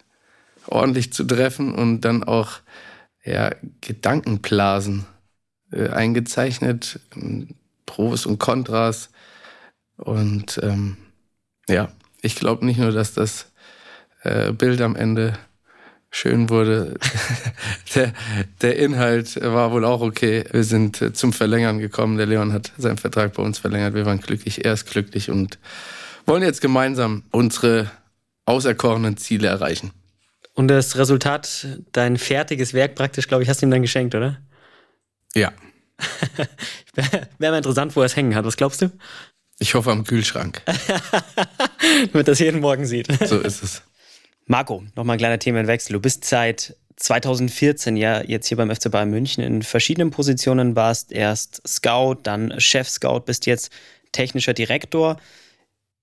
ordentlich 0.67 1.13
zu 1.13 1.25
treffen 1.25 1.75
und 1.75 2.03
dann 2.03 2.25
auch 2.25 2.61
ja, 3.25 3.51
Gedankenblasen 3.81 5.07
äh, 5.73 5.89
eingezeichnet, 5.89 7.01
Pros 7.87 8.27
und 8.27 8.39
Kontras. 8.39 9.11
Und 9.97 10.59
ähm, 10.63 10.97
ja, 11.69 11.91
ich 12.25 12.37
glaube 12.37 12.65
nicht 12.65 12.79
nur, 12.79 12.93
dass 12.93 13.13
das 13.15 13.53
äh, 14.23 14.53
Bild 14.53 14.81
am 14.81 14.97
Ende 14.97 15.39
schön 16.11 16.49
wurde. 16.49 16.95
der, 17.95 18.13
der 18.63 18.77
Inhalt 18.77 19.41
war 19.43 19.73
wohl 19.73 19.85
auch 19.85 20.01
okay. 20.01 20.45
Wir 20.51 20.65
sind 20.65 21.03
äh, 21.03 21.13
zum 21.13 21.33
Verlängern 21.33 21.79
gekommen. 21.79 22.17
Der 22.17 22.27
Leon 22.27 22.53
hat 22.53 22.73
seinen 22.79 22.99
Vertrag 22.99 23.35
bei 23.35 23.43
uns 23.43 23.59
verlängert. 23.59 23.95
Wir 23.95 24.07
waren 24.07 24.21
glücklich, 24.21 24.65
er 24.65 24.73
ist 24.73 24.87
glücklich 24.87 25.31
und 25.31 25.59
wollen 26.25 26.43
jetzt 26.43 26.61
gemeinsam 26.61 27.25
unsere 27.31 27.91
auserkorenen 28.47 29.17
Ziele 29.17 29.49
erreichen. 29.49 29.91
Und 30.55 30.69
das 30.69 30.97
Resultat, 30.97 31.67
dein 31.93 32.17
fertiges 32.17 32.75
Werk 32.75 32.95
praktisch, 32.95 33.27
glaube 33.27 33.43
ich, 33.43 33.49
hast 33.49 33.61
du 33.61 33.67
ihm 33.67 33.71
dann 33.73 33.83
geschenkt, 33.83 34.15
oder? 34.15 34.39
Ja. 35.35 35.53
Wäre 36.95 37.53
mal 37.53 37.57
interessant, 37.57 37.95
wo 37.97 38.01
er 38.01 38.07
es 38.07 38.15
hängen 38.15 38.35
hat. 38.37 38.45
Was 38.45 38.57
glaubst 38.57 38.83
du? 38.83 38.91
Ich 39.59 39.75
hoffe 39.75 39.91
am 39.91 40.05
Kühlschrank. 40.05 40.63
Damit 42.13 42.29
das 42.29 42.39
jeden 42.39 42.61
Morgen 42.61 42.87
sieht. 42.87 43.09
So 43.27 43.39
ist 43.41 43.63
es. 43.63 43.83
Marco, 44.47 44.85
nochmal 44.95 45.17
ein 45.17 45.19
kleiner 45.19 45.39
Themenwechsel. 45.39 45.95
Du 45.95 46.01
bist 46.01 46.25
seit 46.25 46.77
2014 46.97 47.97
ja 47.97 48.23
jetzt 48.23 48.49
hier 48.49 48.57
beim 48.57 48.75
FC 48.75 48.91
Bayern 48.91 49.11
München 49.11 49.43
in 49.43 49.63
verschiedenen 49.63 50.11
Positionen, 50.11 50.77
warst 50.77 51.13
erst 51.13 51.67
Scout, 51.67 52.19
dann 52.23 52.59
Chef-Scout, 52.59 53.21
bist 53.21 53.47
jetzt 53.47 53.73
technischer 54.13 54.55
Direktor. 54.55 55.17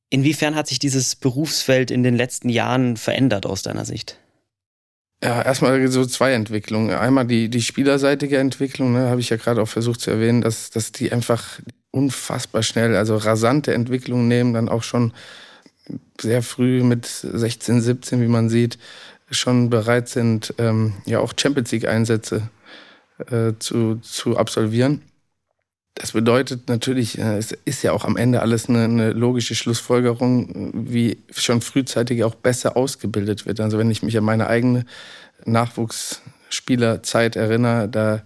Inwiefern 0.10 0.56
hat 0.56 0.68
sich 0.68 0.80
dieses 0.80 1.16
Berufsfeld 1.16 1.92
in 1.92 2.04
den 2.04 2.16
letzten 2.16 2.50
Jahren 2.50 2.98
verändert 2.98 3.46
aus 3.46 3.62
deiner 3.62 3.86
Sicht? 3.86 4.18
Ja, 5.24 5.42
erstmal 5.42 5.88
so 5.88 6.06
zwei 6.06 6.34
Entwicklungen. 6.34 6.96
Einmal 6.96 7.28
die, 7.28 7.48
die 7.48 7.62
spielerseitige 7.62 8.40
Entwicklung, 8.40 8.94
ne, 8.94 9.10
habe 9.10 9.22
ich 9.22 9.30
ja 9.30 9.38
gerade 9.38 9.62
auch 9.62 9.68
versucht 9.68 10.02
zu 10.02 10.10
erwähnen, 10.10 10.42
dass, 10.42 10.72
dass 10.72 10.92
die 10.92 11.12
einfach 11.12 11.60
unfassbar 11.92 12.64
schnell, 12.64 12.96
also 12.96 13.18
rasante 13.18 13.74
Entwicklungen 13.74 14.28
nehmen, 14.28 14.54
dann 14.54 14.70
auch 14.70 14.84
schon 14.84 15.14
sehr 16.20 16.42
früh 16.42 16.84
mit 16.84 17.06
16, 17.06 17.82
17, 17.82 18.22
wie 18.22 18.28
man 18.28 18.50
sieht, 18.50 18.78
schon 19.30 19.70
bereit 19.70 20.10
sind, 20.10 20.54
ähm, 20.58 20.94
ja 21.06 21.20
auch 21.20 21.34
Champions 21.38 21.72
League-Einsätze 21.72 22.50
äh, 23.30 23.54
zu, 23.60 23.96
zu 24.02 24.38
absolvieren. 24.38 25.02
Das 25.96 26.14
bedeutet 26.14 26.70
natürlich, 26.70 27.18
äh, 27.18 27.38
es 27.38 27.52
ist 27.66 27.84
ja 27.84 27.92
auch 27.92 28.06
am 28.06 28.18
Ende 28.18 28.42
alles 28.42 28.70
eine, 28.70 28.86
eine, 28.86 29.12
logische 29.12 29.56
Schlussfolgerung, 29.56 30.72
wie 30.74 31.18
schon 31.32 31.62
frühzeitig 31.62 32.24
auch 32.24 32.36
besser 32.36 32.78
ausgebildet 32.78 33.46
wird. 33.46 33.60
Also 33.60 33.78
wenn 33.78 33.92
ich 33.92 34.02
mich 34.02 34.18
an 34.18 34.24
meine 34.24 34.48
eigene 34.48 34.86
Nachwuchsspielerzeit 35.46 37.36
erinnere, 37.36 37.90
da 37.90 38.24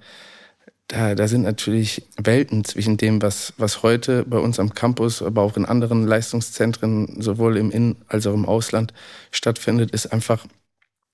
da, 0.88 1.15
da 1.15 1.27
sind 1.27 1.42
natürlich 1.42 2.08
Welten 2.18 2.63
zwischen 2.63 2.98
dem, 2.98 3.22
was, 3.22 3.54
was 3.58 3.82
heute 3.82 4.24
bei 4.24 4.38
uns 4.38 4.60
am 4.60 4.74
Campus, 4.74 5.22
aber 5.22 5.42
auch 5.42 5.58
in 5.58 5.65
anderen 5.65 6.06
Leistungszentren, 6.06 7.22
sowohl 7.22 7.58
im 7.58 7.72
In- 7.72 7.96
als 8.08 8.27
auch 8.27 8.34
im 8.34 8.46
Ausland 8.46 8.94
stattfindet, 9.32 9.92
ist 9.92 10.08
einfach 10.13 10.46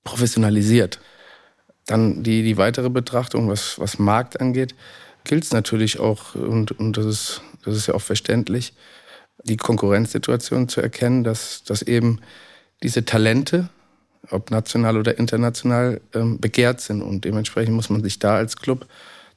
professionalisiert. 0.03 0.99
Dann 1.85 2.23
die, 2.23 2.43
die 2.43 2.57
weitere 2.57 2.89
Betrachtung, 2.89 3.47
was, 3.49 3.79
was 3.79 3.97
Markt 3.97 4.41
angeht, 4.41 4.75
gilt 5.23 5.43
es 5.45 5.51
natürlich 5.51 5.99
auch, 5.99 6.35
und, 6.35 6.71
und 6.71 6.97
das, 6.97 7.05
ist, 7.05 7.41
das 7.63 7.77
ist 7.77 7.87
ja 7.87 7.93
auch 7.93 8.01
verständlich, 8.01 8.73
die 9.43 9.57
Konkurrenzsituation 9.57 10.67
zu 10.67 10.81
erkennen, 10.81 11.23
dass, 11.23 11.63
dass 11.63 11.81
eben 11.81 12.19
diese 12.83 13.05
Talente, 13.05 13.69
ob 14.29 14.51
national 14.51 14.97
oder 14.97 15.17
international, 15.17 16.01
ähm, 16.13 16.39
begehrt 16.39 16.81
sind. 16.81 17.01
Und 17.01 17.25
dementsprechend 17.25 17.75
muss 17.75 17.89
man 17.89 18.03
sich 18.03 18.19
da 18.19 18.35
als 18.35 18.57
Club 18.57 18.85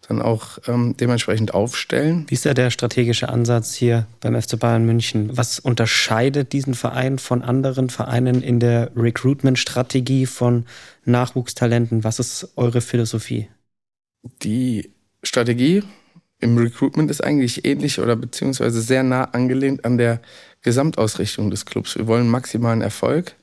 dann 0.08 0.20
auch 0.20 0.58
ähm, 0.66 0.96
dementsprechend 0.98 1.54
aufstellen. 1.54 2.26
Wie 2.28 2.34
ist 2.34 2.46
da 2.46 2.54
der 2.54 2.70
strategische 2.70 3.28
Ansatz 3.28 3.74
hier 3.74 4.06
beim 4.20 4.40
FC 4.40 4.58
Bayern 4.58 4.84
München? 4.84 5.36
Was 5.36 5.58
unterscheidet 5.58 6.52
diesen 6.52 6.74
Verein 6.74 7.18
von 7.18 7.42
anderen 7.42 7.90
Vereinen 7.90 8.42
in 8.42 8.60
der 8.60 8.90
Recruitment-Strategie 8.96 10.26
von 10.26 10.66
Nachwuchstalenten? 11.04 12.04
Was 12.04 12.18
ist 12.18 12.52
eure 12.56 12.80
Philosophie? 12.80 13.48
Die 14.42 14.90
Strategie 15.22 15.82
im 16.40 16.58
Recruitment 16.58 17.10
ist 17.10 17.22
eigentlich 17.22 17.64
ähnlich 17.64 17.98
oder 17.98 18.16
beziehungsweise 18.16 18.82
sehr 18.82 19.02
nah 19.02 19.24
angelehnt 19.24 19.84
an 19.84 19.96
der 19.96 20.20
Gesamtausrichtung 20.62 21.50
des 21.50 21.64
Clubs. 21.64 21.96
Wir 21.96 22.06
wollen 22.06 22.28
maximalen 22.28 22.82
Erfolg 22.82 23.34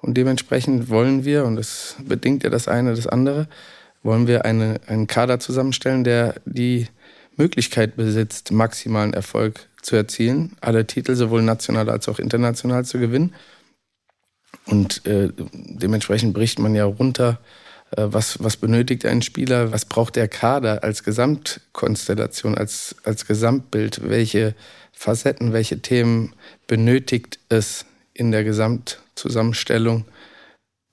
und 0.00 0.16
dementsprechend 0.16 0.88
wollen 0.88 1.24
wir, 1.24 1.44
und 1.44 1.56
das 1.56 1.96
bedingt 2.04 2.44
ja 2.44 2.50
das 2.50 2.68
eine 2.68 2.94
das 2.94 3.06
andere, 3.06 3.48
wollen 4.02 4.26
wir 4.26 4.44
eine, 4.44 4.80
einen 4.86 5.06
Kader 5.06 5.40
zusammenstellen, 5.40 6.04
der 6.04 6.34
die 6.44 6.88
Möglichkeit 7.36 7.96
besitzt, 7.96 8.50
maximalen 8.50 9.12
Erfolg 9.12 9.68
zu 9.82 9.96
erzielen, 9.96 10.56
alle 10.60 10.86
Titel 10.86 11.14
sowohl 11.14 11.42
national 11.42 11.90
als 11.90 12.08
auch 12.08 12.18
international 12.18 12.84
zu 12.84 12.98
gewinnen. 12.98 13.34
Und 14.66 15.06
äh, 15.06 15.30
dementsprechend 15.36 16.34
bricht 16.34 16.58
man 16.58 16.74
ja 16.74 16.84
runter, 16.84 17.38
äh, 17.92 18.06
was, 18.06 18.42
was 18.42 18.56
benötigt 18.56 19.04
ein 19.06 19.22
Spieler, 19.22 19.72
was 19.72 19.84
braucht 19.84 20.16
der 20.16 20.28
Kader 20.28 20.82
als 20.82 21.04
Gesamtkonstellation, 21.04 22.56
als, 22.56 22.96
als 23.04 23.26
Gesamtbild, 23.26 24.08
welche 24.08 24.54
Facetten, 24.92 25.52
welche 25.52 25.80
Themen 25.82 26.34
benötigt 26.66 27.38
es 27.48 27.84
in 28.12 28.32
der 28.32 28.44
Gesamtzusammenstellung, 28.44 30.06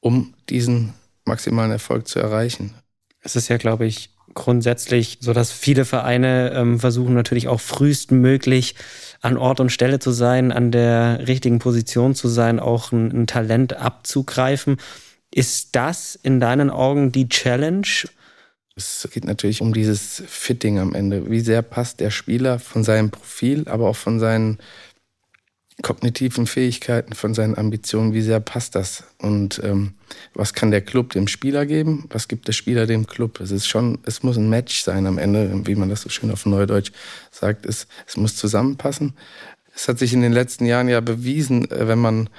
um 0.02 0.34
diesen 0.50 0.94
maximalen 1.26 1.72
Erfolg 1.72 2.08
zu 2.08 2.20
erreichen. 2.20 2.74
Es 3.24 3.36
ist 3.36 3.48
ja, 3.48 3.58
glaube 3.58 3.86
ich, 3.86 4.10
grundsätzlich 4.34 5.18
so, 5.22 5.34
dass 5.34 5.52
viele 5.52 5.86
Vereine 5.86 6.52
ähm, 6.54 6.80
versuchen 6.80 7.14
natürlich 7.14 7.48
auch 7.48 7.62
frühestmöglich 7.62 8.76
an 9.22 9.38
Ort 9.38 9.60
und 9.60 9.72
Stelle 9.72 10.00
zu 10.00 10.12
sein, 10.12 10.52
an 10.52 10.72
der 10.72 11.28
richtigen 11.28 11.60
Position 11.60 12.16
zu 12.16 12.28
sein, 12.28 12.60
auch 12.60 12.92
ein, 12.92 13.12
ein 13.12 13.28
Talent 13.28 13.74
abzugreifen. 13.74 14.78
Ist 15.34 15.76
das 15.76 16.20
in 16.22 16.40
deinen 16.40 16.70
Augen 16.70 17.12
die 17.12 17.30
Challenge? 17.30 17.88
Es 18.76 19.08
geht 19.14 19.26
natürlich 19.26 19.62
um 19.62 19.74
dieses 19.74 20.24
Fitting 20.28 20.80
am 20.80 20.96
Ende. 20.96 21.30
Wie 21.30 21.42
sehr 21.42 21.62
passt 21.62 22.00
der 22.00 22.12
Spieler 22.12 22.60
von 22.60 22.84
seinem 22.84 23.12
Profil, 23.12 23.68
aber 23.68 23.88
auch 23.88 23.96
von 23.96 24.20
seinen 24.20 24.58
kognitiven 25.84 26.48
Fähigkeiten, 26.48 27.14
von 27.14 27.36
seinen 27.36 27.56
Ambitionen, 27.56 28.14
wie 28.14 28.22
sehr 28.22 28.40
passt 28.40 28.74
das? 28.74 29.04
Und 29.20 29.62
ähm, 29.64 29.94
was 30.34 30.56
kann 30.56 30.72
der 30.72 30.82
Club 30.82 31.12
dem 31.12 31.28
Spieler 31.28 31.68
geben? 31.68 32.06
Was 32.10 32.28
gibt 32.28 32.48
der 32.48 32.54
Spieler 32.54 32.88
dem 32.88 33.06
Club? 33.06 33.40
Es 33.40 33.52
ist 33.52 33.68
schon, 33.68 34.00
es 34.06 34.24
muss 34.24 34.38
ein 34.38 34.50
Match 34.50 34.82
sein 34.82 35.06
am 35.06 35.20
Ende, 35.20 35.52
wie 35.68 35.76
man 35.76 35.90
das 35.90 36.02
so 36.02 36.10
schön 36.10 36.32
auf 36.32 36.48
Neudeutsch 36.48 36.92
sagt. 37.30 37.68
Es, 37.68 37.88
es 38.08 38.18
muss 38.18 38.36
zusammenpassen. 38.36 39.14
Es 39.76 39.88
hat 39.88 40.00
sich 40.00 40.14
in 40.14 40.22
den 40.22 40.34
letzten 40.34 40.66
Jahren 40.66 40.88
ja 40.88 41.02
bewiesen, 41.02 41.70
äh, 41.70 41.88
wenn 41.88 42.00
man 42.00 42.30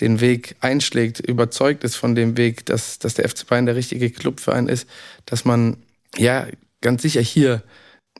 den 0.00 0.20
Weg 0.20 0.56
einschlägt, 0.60 1.20
überzeugt 1.20 1.84
ist 1.84 1.96
von 1.96 2.14
dem 2.14 2.36
Weg, 2.36 2.66
dass, 2.66 2.98
dass 2.98 3.14
der 3.14 3.28
FC 3.28 3.46
Bayern 3.46 3.66
der 3.66 3.76
richtige 3.76 4.10
Club 4.10 4.40
für 4.40 4.54
einen 4.54 4.68
ist, 4.68 4.88
dass 5.26 5.44
man 5.44 5.76
ja 6.16 6.46
ganz 6.80 7.02
sicher 7.02 7.20
hier 7.20 7.62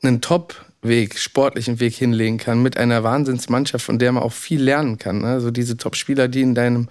einen 0.02 0.20
Top 0.20 0.64
Weg, 0.82 1.18
sportlichen 1.18 1.80
Weg 1.80 1.94
hinlegen 1.94 2.38
kann, 2.38 2.62
mit 2.62 2.76
einer 2.76 3.02
Wahnsinnsmannschaft, 3.02 3.84
von 3.84 3.98
der 3.98 4.12
man 4.12 4.22
auch 4.22 4.32
viel 4.32 4.62
lernen 4.62 4.98
kann. 4.98 5.24
Also 5.24 5.50
diese 5.50 5.76
Top-Spieler, 5.76 6.28
die 6.28 6.42
in 6.42 6.54
deinem, 6.54 6.88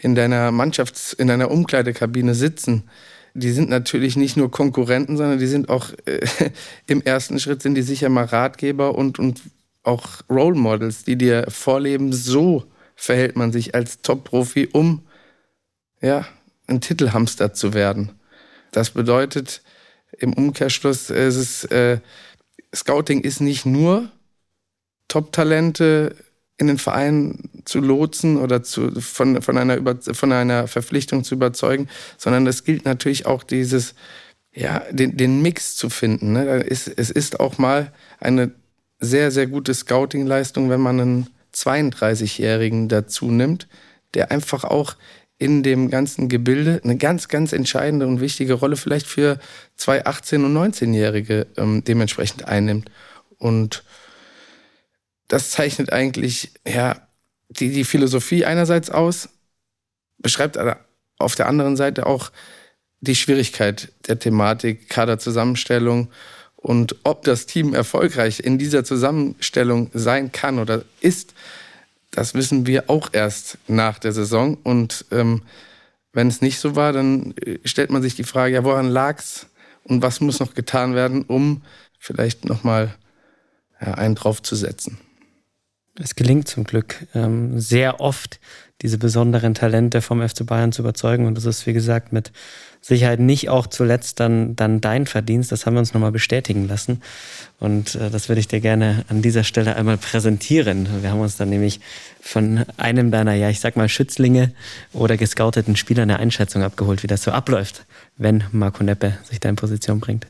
in 0.00 0.14
deiner 0.14 0.50
Mannschafts-, 0.50 1.14
in 1.14 1.26
deiner 1.26 1.50
Umkleidekabine 1.50 2.34
sitzen, 2.34 2.84
die 3.34 3.50
sind 3.50 3.68
natürlich 3.68 4.16
nicht 4.16 4.36
nur 4.36 4.50
Konkurrenten, 4.50 5.16
sondern 5.16 5.40
die 5.40 5.48
sind 5.48 5.68
auch 5.68 5.90
äh, 6.06 6.20
im 6.86 7.02
ersten 7.02 7.40
Schritt 7.40 7.62
sind 7.62 7.74
die 7.74 7.82
sicher 7.82 8.08
mal 8.08 8.24
Ratgeber 8.24 8.94
und, 8.94 9.18
und 9.18 9.42
auch 9.82 10.20
Role 10.30 10.56
Models, 10.56 11.04
die 11.04 11.16
dir 11.16 11.46
vorleben, 11.48 12.12
so 12.12 12.64
verhält 12.94 13.36
man 13.36 13.52
sich 13.52 13.74
als 13.74 14.00
Top-Profi, 14.00 14.68
um 14.72 15.02
ja, 16.00 16.26
ein 16.66 16.80
Titelhamster 16.80 17.52
zu 17.52 17.74
werden. 17.74 18.12
Das 18.70 18.90
bedeutet 18.90 19.62
im 20.18 20.32
Umkehrschluss, 20.32 21.10
es 21.10 21.36
ist 21.36 21.64
äh, 21.72 21.98
Scouting 22.74 23.20
ist 23.20 23.40
nicht 23.40 23.66
nur 23.66 24.10
Top-Talente 25.08 26.16
in 26.56 26.68
den 26.68 26.78
Verein 26.78 27.50
zu 27.64 27.80
lotsen 27.80 28.36
oder 28.36 28.62
zu, 28.62 29.00
von, 29.00 29.42
von, 29.42 29.58
einer 29.58 29.76
Über, 29.76 29.96
von 29.96 30.32
einer 30.32 30.68
Verpflichtung 30.68 31.24
zu 31.24 31.34
überzeugen, 31.34 31.88
sondern 32.16 32.46
es 32.46 32.64
gilt 32.64 32.84
natürlich 32.84 33.26
auch 33.26 33.42
dieses, 33.42 33.94
ja, 34.54 34.82
den, 34.90 35.16
den 35.16 35.42
Mix 35.42 35.76
zu 35.76 35.90
finden. 35.90 36.32
Ne? 36.32 36.62
Ist, 36.62 36.86
es 36.88 37.10
ist 37.10 37.40
auch 37.40 37.58
mal 37.58 37.92
eine 38.20 38.52
sehr, 39.00 39.30
sehr 39.30 39.46
gute 39.48 39.74
Scouting-Leistung, 39.74 40.70
wenn 40.70 40.80
man 40.80 41.00
einen 41.00 41.30
32-Jährigen 41.54 42.88
dazu 42.88 43.30
nimmt, 43.30 43.68
der 44.14 44.30
einfach 44.30 44.64
auch 44.64 44.96
in 45.38 45.62
dem 45.62 45.90
ganzen 45.90 46.28
Gebilde 46.28 46.80
eine 46.84 46.96
ganz, 46.96 47.28
ganz 47.28 47.52
entscheidende 47.52 48.06
und 48.06 48.20
wichtige 48.20 48.54
Rolle 48.54 48.76
vielleicht 48.76 49.06
für 49.06 49.38
zwei 49.76 50.06
18- 50.06 50.44
und 50.44 50.56
19-Jährige 50.56 51.46
ähm, 51.56 51.82
dementsprechend 51.84 52.46
einnimmt. 52.46 52.90
Und 53.38 53.84
das 55.28 55.50
zeichnet 55.50 55.92
eigentlich 55.92 56.52
ja, 56.66 57.08
die, 57.48 57.70
die 57.70 57.84
Philosophie 57.84 58.44
einerseits 58.44 58.90
aus, 58.90 59.28
beschreibt 60.18 60.56
aber 60.56 60.78
auf 61.18 61.34
der 61.34 61.48
anderen 61.48 61.76
Seite 61.76 62.06
auch 62.06 62.30
die 63.00 63.14
Schwierigkeit 63.14 63.92
der 64.08 64.18
Thematik, 64.18 64.88
Kaderzusammenstellung 64.88 66.10
und 66.56 66.96
ob 67.04 67.22
das 67.24 67.46
Team 67.46 67.74
erfolgreich 67.74 68.40
in 68.40 68.56
dieser 68.56 68.84
Zusammenstellung 68.84 69.90
sein 69.92 70.32
kann 70.32 70.58
oder 70.58 70.84
ist, 71.00 71.34
das 72.14 72.34
wissen 72.34 72.66
wir 72.66 72.88
auch 72.88 73.08
erst 73.12 73.58
nach 73.66 73.98
der 73.98 74.12
Saison. 74.12 74.56
Und 74.62 75.04
ähm, 75.10 75.42
wenn 76.12 76.28
es 76.28 76.40
nicht 76.40 76.58
so 76.58 76.76
war, 76.76 76.92
dann 76.92 77.34
äh, 77.38 77.58
stellt 77.64 77.90
man 77.90 78.02
sich 78.02 78.14
die 78.14 78.24
Frage, 78.24 78.54
ja, 78.54 78.64
woran 78.64 78.88
lag's 78.88 79.48
und 79.82 80.02
was 80.02 80.20
muss 80.20 80.40
noch 80.40 80.54
getan 80.54 80.94
werden, 80.94 81.22
um 81.22 81.62
vielleicht 81.98 82.44
nochmal 82.44 82.94
ja, 83.80 83.94
einen 83.94 84.14
draufzusetzen. 84.14 84.98
Es 86.00 86.14
gelingt 86.14 86.48
zum 86.48 86.64
Glück 86.64 87.06
ähm, 87.14 87.60
sehr 87.60 88.00
oft, 88.00 88.40
diese 88.82 88.98
besonderen 88.98 89.54
Talente 89.54 90.02
vom 90.02 90.26
FC 90.26 90.44
Bayern 90.44 90.72
zu 90.72 90.82
überzeugen. 90.82 91.26
Und 91.26 91.36
das 91.36 91.44
ist, 91.44 91.66
wie 91.66 91.72
gesagt, 91.72 92.12
mit 92.12 92.32
Sicherheit 92.86 93.18
nicht 93.18 93.48
auch 93.48 93.66
zuletzt 93.66 94.20
dann, 94.20 94.56
dann 94.56 94.82
dein 94.82 95.06
Verdienst. 95.06 95.50
Das 95.50 95.64
haben 95.64 95.72
wir 95.72 95.80
uns 95.80 95.94
nochmal 95.94 96.12
bestätigen 96.12 96.68
lassen. 96.68 97.00
Und 97.58 97.94
äh, 97.94 98.10
das 98.10 98.28
würde 98.28 98.40
ich 98.40 98.48
dir 98.48 98.60
gerne 98.60 99.06
an 99.08 99.22
dieser 99.22 99.42
Stelle 99.42 99.74
einmal 99.76 99.96
präsentieren. 99.96 100.86
Wir 101.00 101.10
haben 101.10 101.20
uns 101.20 101.38
dann 101.38 101.48
nämlich 101.48 101.80
von 102.20 102.66
einem 102.76 103.10
deiner, 103.10 103.32
ja, 103.32 103.48
ich 103.48 103.60
sag 103.60 103.76
mal, 103.76 103.88
Schützlinge 103.88 104.52
oder 104.92 105.16
gescouteten 105.16 105.76
Spieler 105.76 106.02
eine 106.02 106.18
Einschätzung 106.18 106.62
abgeholt, 106.62 107.02
wie 107.02 107.06
das 107.06 107.22
so 107.22 107.30
abläuft, 107.30 107.86
wenn 108.18 108.44
Marco 108.52 108.84
Neppe 108.84 109.16
sich 109.24 109.40
da 109.40 109.48
in 109.48 109.56
Position 109.56 110.00
bringt. 110.00 110.26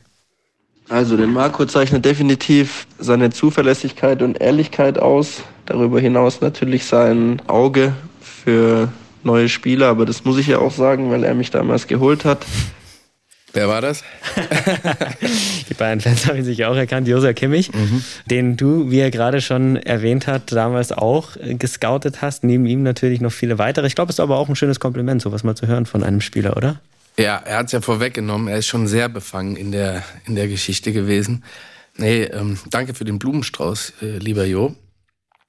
Also, 0.87 1.17
den 1.17 1.33
Marco 1.33 1.65
zeichnet 1.65 2.05
definitiv 2.05 2.87
seine 2.99 3.31
Zuverlässigkeit 3.31 4.21
und 4.21 4.39
Ehrlichkeit 4.39 4.97
aus. 4.97 5.43
Darüber 5.65 5.99
hinaus 5.99 6.39
natürlich 6.39 6.85
sein 6.85 7.41
Auge 7.47 7.93
für 8.21 8.93
neue 9.25 9.49
Spieler, 9.49 9.87
aber 9.87 10.05
das 10.05 10.23
muss 10.25 10.37
ich 10.37 10.47
ja 10.47 10.59
auch 10.59 10.71
sagen, 10.71 11.11
weil 11.11 11.23
er 11.23 11.33
mich 11.33 11.51
damals 11.51 11.87
geholt 11.87 12.25
hat. 12.25 12.45
Wer 13.53 13.69
war 13.69 13.79
das? 13.79 14.03
Die 15.69 15.73
Bayern-Fans 15.73 16.27
haben 16.27 16.37
ihn 16.37 16.43
sich 16.43 16.65
auch 16.65 16.75
erkannt, 16.75 17.07
Josua 17.07 17.31
Kimmich, 17.31 17.71
mhm. 17.71 18.03
den 18.25 18.57
du, 18.57 18.91
wie 18.91 18.99
er 18.99 19.11
gerade 19.11 19.39
schon 19.39 19.77
erwähnt 19.77 20.27
hat, 20.27 20.51
damals 20.51 20.91
auch 20.91 21.37
gescoutet 21.57 22.21
hast. 22.21 22.43
Neben 22.43 22.65
ihm 22.65 22.83
natürlich 22.83 23.21
noch 23.21 23.31
viele 23.31 23.57
weitere. 23.57 23.87
Ich 23.87 23.95
glaube, 23.95 24.09
es 24.09 24.15
ist 24.15 24.19
aber 24.19 24.37
auch 24.39 24.49
ein 24.49 24.57
schönes 24.57 24.81
Kompliment, 24.81 25.21
sowas 25.21 25.45
mal 25.45 25.55
zu 25.55 25.67
hören 25.67 25.85
von 25.85 26.03
einem 26.03 26.19
Spieler, 26.19 26.57
oder? 26.57 26.81
Ja, 27.17 27.37
er 27.45 27.59
hat 27.59 27.67
es 27.67 27.71
ja 27.71 27.79
vorweggenommen. 27.79 28.49
Er 28.49 28.57
ist 28.57 28.67
schon 28.67 28.87
sehr 28.87 29.07
befangen 29.07 29.55
in 29.55 29.71
der, 29.71 30.03
in 30.25 30.35
der 30.35 30.49
Geschichte 30.49 30.91
gewesen. 30.91 31.45
Nee, 31.97 32.23
ähm, 32.23 32.57
danke 32.69 32.93
für 32.93 33.05
den 33.05 33.19
Blumenstrauß, 33.19 33.93
äh, 34.01 34.17
lieber 34.17 34.43
Jo. 34.43 34.75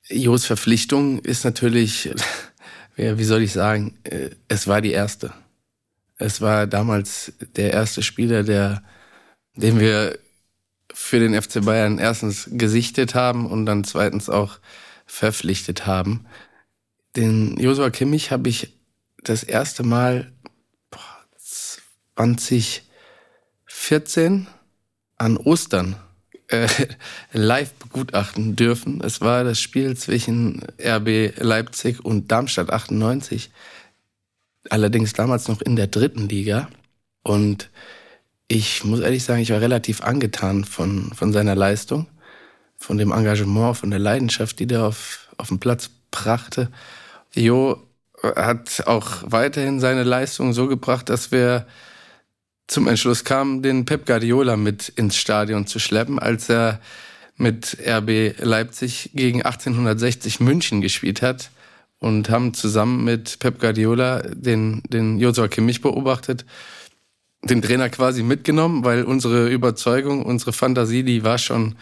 Jos 0.09 0.45
Verpflichtung 0.45 1.19
ist 1.19 1.45
natürlich, 1.45 2.11
wie 2.97 3.25
soll 3.25 3.43
ich 3.43 3.53
sagen, 3.53 3.99
äh, 4.05 4.31
es 4.49 4.67
war 4.67 4.81
die 4.81 4.93
erste. 4.93 5.33
Es 6.17 6.41
war 6.41 6.67
damals 6.67 7.33
der 7.57 7.73
erste 7.73 8.03
Spieler, 8.03 8.43
der, 8.43 8.83
den 9.55 9.79
wir 9.79 10.19
für 10.93 11.21
den 11.21 11.41
FC 11.41 11.65
Bayern 11.65 11.99
erstens 11.99 12.49
gesichtet 12.51 13.15
haben 13.15 13.47
und 13.47 13.67
dann 13.67 13.85
zweitens 13.85 14.31
auch 14.31 14.59
verpflichtet 15.05 15.87
haben. 15.87 16.25
Den 17.17 17.59
Josua 17.59 17.91
Kimmich 17.91 18.31
habe 18.31 18.49
ich 18.49 18.73
das 19.23 19.43
erste 19.43 19.83
Mal 19.83 20.33
2014 22.17 24.47
an 25.19 25.37
Ostern 25.37 25.97
äh, 26.49 26.69
live 27.33 27.73
begutachten 27.75 28.57
dürfen. 28.57 29.01
Es 29.03 29.21
war 29.21 29.45
das 29.45 29.61
Spiel 29.61 29.97
zwischen 29.97 30.63
RB 30.83 31.33
Leipzig 31.39 32.05
und 32.05 32.31
Darmstadt 32.31 32.71
98. 32.71 33.51
Allerdings 34.71 35.13
damals 35.13 35.49
noch 35.49 35.61
in 35.61 35.77
der 35.77 35.87
dritten 35.87 36.29
Liga. 36.29 36.69
Und 37.23 37.71
ich 38.49 38.85
muss 38.85 39.01
ehrlich 39.01 39.25
sagen, 39.25 39.41
ich 39.41 39.51
war 39.51 39.61
relativ 39.61 40.03
angetan 40.03 40.65
von, 40.65 41.13
von 41.15 41.33
seiner 41.33 41.55
Leistung, 41.55 42.07
von 42.77 42.99
dem 42.99 43.13
Engagement, 43.13 43.77
von 43.77 43.91
der 43.91 43.99
Leidenschaft, 43.99 44.59
die 44.59 44.67
der 44.67 44.85
auf, 44.85 45.29
auf 45.37 45.49
dem 45.49 45.59
Platz 45.59 45.91
brachte. 46.11 46.71
Jo 47.35 47.83
hat 48.23 48.83
auch 48.87 49.25
weiterhin 49.27 49.81
seine 49.81 50.03
Leistung 50.03 50.53
so 50.53 50.67
gebracht, 50.67 51.09
dass 51.09 51.33
wir 51.33 51.67
zum 52.67 52.89
Entschluss 52.89 53.25
kamen, 53.25 53.63
den 53.63 53.85
Pep 53.85 54.07
Guardiola 54.07 54.57
mit 54.57 54.89
ins 54.91 55.17
Stadion 55.17 55.67
zu 55.67 55.79
schleppen, 55.79 56.19
als 56.19 56.49
er 56.49 56.81
mit 57.37 57.77
RB 57.87 58.35
Leipzig 58.39 59.11
gegen 59.15 59.43
1860 59.43 60.41
München 60.41 60.81
gespielt 60.81 61.23
hat 61.23 61.51
und 61.99 62.31
haben 62.31 62.55
zusammen 62.55 63.05
mit 63.05 63.39
Pep 63.39 63.61
Guardiola 63.61 64.23
den, 64.23 64.83
den 64.89 65.19
Joshua 65.19 65.49
Kimmich 65.49 65.81
beobachtet, 65.81 66.45
den 67.43 67.63
Trainer 67.63 67.89
quasi 67.89 68.23
mitgenommen, 68.23 68.85
weil 68.85 69.05
unsere 69.05 69.49
Überzeugung, 69.49 70.25
unsere 70.25 70.53
Fantasie, 70.53 71.03
die 71.03 71.25
war 71.25 71.39
schon 71.39 71.77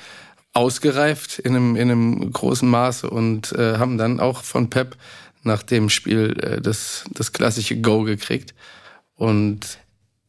ausgereift 0.52 1.38
in 1.38 1.56
einem, 1.56 1.76
in 1.76 1.90
einem 1.90 2.32
großen 2.32 2.68
Maße 2.68 3.08
und 3.08 3.52
äh, 3.52 3.78
haben 3.78 3.98
dann 3.98 4.20
auch 4.20 4.42
von 4.42 4.70
Pep 4.70 4.96
nach 5.42 5.62
dem 5.62 5.90
Spiel 5.90 6.36
äh, 6.40 6.60
das, 6.60 7.04
das 7.10 7.32
klassische 7.32 7.80
Go 7.80 8.02
gekriegt. 8.02 8.54
Und 9.16 9.78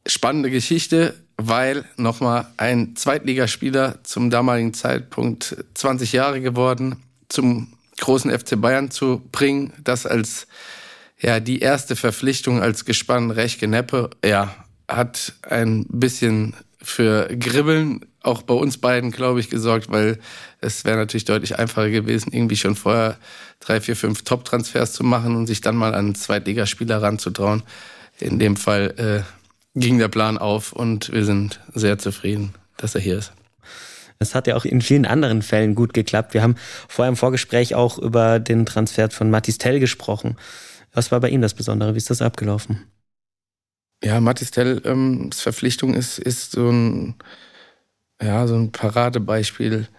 spannende 0.06 0.52
Geschichte, 0.52 1.16
weil 1.38 1.86
nochmal 1.98 2.48
ein 2.58 2.96
Zweitligaspieler 2.96 4.04
zum 4.04 4.30
damaligen 4.30 4.74
Zeitpunkt 4.74 5.58
20 5.74 6.14
Jahre 6.14 6.42
geworden, 6.42 6.98
zum 7.30 7.74
großen 8.00 8.32
FC 8.32 8.60
Bayern 8.60 8.92
zu 8.92 9.22
bringen, 9.32 9.74
das 9.84 10.06
als 10.06 10.48
ja 11.20 11.40
die 11.40 11.60
erste 11.60 11.96
Verpflichtung 11.96 12.62
als 12.62 12.86
Gespann 12.86 13.32
Rechke 13.32 13.68
Neppe, 13.68 14.10
ja, 14.24 14.54
hat 14.88 15.34
ein 15.42 15.86
bisschen 15.90 16.54
für 16.82 17.28
Gribbeln 17.38 18.06
auch 18.22 18.42
bei 18.42 18.54
uns 18.54 18.78
beiden, 18.78 19.12
glaube 19.12 19.40
ich, 19.40 19.50
gesorgt, 19.50 19.92
weil 19.92 20.20
es 20.60 20.86
wäre 20.86 20.98
natürlich 20.98 21.26
deutlich 21.26 21.58
einfacher 21.58 21.90
gewesen, 21.90 22.32
irgendwie 22.34 22.58
schon 22.58 22.76
vorher 22.76 23.18
drei, 23.60 23.82
vier, 23.82 23.96
fünf 23.96 24.24
Top-Transfers 24.24 24.94
zu 24.94 25.04
machen 25.04 25.36
und 25.36 25.48
sich 25.48 25.62
dann 25.62 25.76
mal 25.76 25.94
an 25.94 26.06
einen 26.06 26.16
Zweitligaspieler 26.16 27.02
ranzutrauen. 27.02 27.64
In 28.20 28.40
dem 28.40 28.56
Fall 28.56 28.94
äh, 28.98 29.45
ging 29.75 30.00
der 30.00 30.08
Plan 30.08 30.38
auf 30.38 30.74
und 30.74 31.12
wir 31.12 31.25
sind 31.25 31.60
sehr 31.74 31.98
zufrieden, 31.98 32.53
dass 32.77 32.96
er 32.96 33.01
hier 33.01 33.17
ist. 33.17 33.34
Es 34.17 34.34
hat 34.34 34.48
ja 34.48 34.55
auch 34.55 34.65
in 34.65 34.82
vielen 34.82 35.05
anderen 35.05 35.41
Fällen 35.41 35.75
gut 35.75 35.94
geklappt. 35.94 36.34
Wir 36.34 36.41
haben 36.41 36.55
vorher 36.88 37.10
im 37.10 37.17
Vorgespräch 37.17 37.75
auch 37.75 37.98
über 37.98 38.39
den 38.39 38.65
Transfer 38.65 39.10
von 39.10 39.29
Matis 39.29 39.58
Tell 39.58 39.79
gesprochen. 39.79 40.38
Was 40.94 41.12
war 41.12 41.20
bei 41.20 41.29
ihm 41.29 41.41
das 41.41 41.53
Besondere? 41.53 41.94
Wie 41.94 41.98
ist 41.98 42.10
das 42.10 42.22
abgelaufen? 42.22 42.86
Ja, 44.03 44.22
Matis 44.22 44.51
Tell, 44.51 44.82
ähm, 44.86 45.32
Verpflichtung 45.34 45.94
ist, 45.94 46.20
ist 46.20 46.53
so 46.53 46.70
ein, 46.70 47.15
ja, 48.22 48.48
so 48.48 48.55
ein 48.55 48.72
Paradebeispiel 48.72 49.89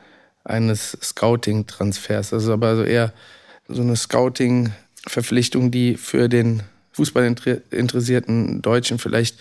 eines 0.45 0.97
Scouting-Transfers. 1.03 2.33
Also 2.33 2.53
aber 2.55 2.77
so 2.77 2.85
eher 2.85 3.13
so 3.69 3.83
eine 3.83 3.97
Scouting-Verpflichtung, 3.97 5.71
die 5.71 5.97
für 5.97 6.31
den 6.31 6.63
Fußballinteressierten 6.93 8.63
Deutschen 8.63 8.99
vielleicht 8.99 9.39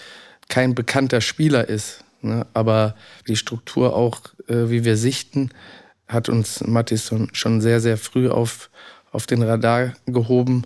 kein 0.49 0.75
bekannter 0.75 1.21
Spieler 1.21 1.67
ist. 1.67 2.03
Ne? 2.21 2.45
Aber 2.53 2.95
die 3.27 3.35
Struktur 3.35 3.95
auch, 3.95 4.21
äh, 4.47 4.69
wie 4.69 4.83
wir 4.83 4.97
sichten, 4.97 5.51
hat 6.07 6.29
uns 6.29 6.65
Mattis 6.65 7.11
schon 7.33 7.61
sehr, 7.61 7.79
sehr 7.79 7.97
früh 7.97 8.29
auf, 8.29 8.69
auf 9.11 9.25
den 9.25 9.41
Radar 9.41 9.93
gehoben. 10.05 10.63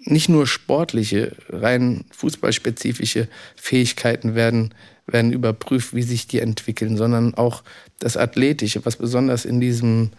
Nicht 0.00 0.28
nur 0.28 0.46
sportliche, 0.46 1.36
rein 1.48 2.04
fußballspezifische 2.12 3.28
Fähigkeiten 3.56 4.34
werden, 4.34 4.74
werden 5.06 5.32
überprüft, 5.32 5.94
wie 5.94 6.02
sich 6.02 6.26
die 6.26 6.40
entwickeln, 6.40 6.96
sondern 6.96 7.34
auch 7.34 7.62
das 7.98 8.16
Athletische, 8.16 8.84
was 8.86 8.96
besonders 8.96 9.44
in 9.44 9.60
diesem, 9.60 10.10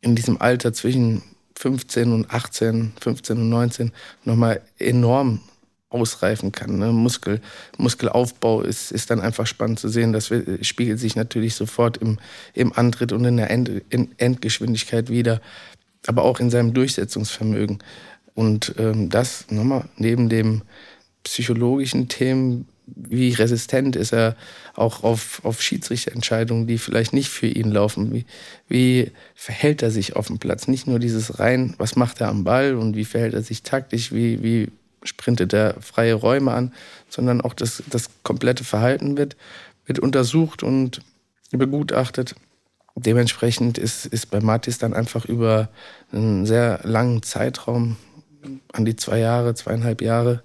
in 0.00 0.14
diesem 0.14 0.40
Alter 0.40 0.72
zwischen 0.72 1.22
15 1.56 2.12
und 2.12 2.30
18, 2.30 2.92
15 3.00 3.36
und 3.38 3.48
19 3.48 3.92
nochmal 4.24 4.62
enorm 4.78 5.40
ausreifen 5.92 6.52
kann. 6.52 6.78
Ne? 6.78 6.92
Muskel, 6.92 7.40
Muskelaufbau 7.78 8.62
ist, 8.62 8.92
ist 8.92 9.10
dann 9.10 9.20
einfach 9.20 9.46
spannend 9.46 9.78
zu 9.78 9.88
sehen. 9.88 10.12
Das 10.12 10.30
spiegelt 10.62 10.98
sich 10.98 11.16
natürlich 11.16 11.54
sofort 11.54 11.96
im, 11.98 12.18
im 12.54 12.72
Antritt 12.72 13.12
und 13.12 13.24
in 13.24 13.36
der 13.36 13.50
End, 13.50 13.70
in 13.90 14.10
Endgeschwindigkeit 14.18 15.10
wieder, 15.10 15.40
aber 16.06 16.22
auch 16.24 16.40
in 16.40 16.50
seinem 16.50 16.74
Durchsetzungsvermögen. 16.74 17.78
Und 18.34 18.74
ähm, 18.78 19.10
das 19.10 19.46
nochmal 19.50 19.84
neben 19.96 20.28
dem 20.28 20.62
psychologischen 21.22 22.08
Themen 22.08 22.66
wie 22.86 23.32
resistent 23.32 23.96
ist 23.96 24.12
er 24.12 24.36
auch 24.74 25.02
auf, 25.04 25.44
auf 25.44 25.62
Schiedsrichterentscheidungen, 25.62 26.66
die 26.66 26.78
vielleicht 26.78 27.12
nicht 27.12 27.28
für 27.28 27.46
ihn 27.46 27.70
laufen? 27.70 28.12
Wie, 28.12 28.24
wie 28.68 29.10
verhält 29.34 29.82
er 29.82 29.90
sich 29.90 30.16
auf 30.16 30.26
dem 30.26 30.38
Platz? 30.38 30.68
Nicht 30.68 30.86
nur 30.86 30.98
dieses 30.98 31.38
rein, 31.38 31.74
was 31.78 31.96
macht 31.96 32.20
er 32.20 32.28
am 32.28 32.44
Ball 32.44 32.74
und 32.74 32.96
wie 32.96 33.04
verhält 33.04 33.34
er 33.34 33.42
sich 33.42 33.62
taktisch, 33.62 34.12
wie, 34.12 34.42
wie 34.42 34.68
sprintet 35.04 35.52
er 35.52 35.76
freie 35.80 36.14
Räume 36.14 36.52
an, 36.52 36.72
sondern 37.08 37.40
auch 37.40 37.54
das, 37.54 37.82
das 37.88 38.10
komplette 38.22 38.64
Verhalten 38.64 39.16
wird, 39.16 39.36
wird 39.86 39.98
untersucht 39.98 40.62
und 40.62 41.02
begutachtet. 41.50 42.34
Dementsprechend 42.94 43.78
ist, 43.78 44.06
ist 44.06 44.30
bei 44.30 44.40
Matis 44.40 44.78
dann 44.78 44.94
einfach 44.94 45.24
über 45.24 45.70
einen 46.12 46.46
sehr 46.46 46.80
langen 46.84 47.22
Zeitraum, 47.22 47.96
an 48.72 48.84
die 48.84 48.96
zwei 48.96 49.18
Jahre, 49.18 49.54
zweieinhalb 49.54 50.02
Jahre, 50.02 50.42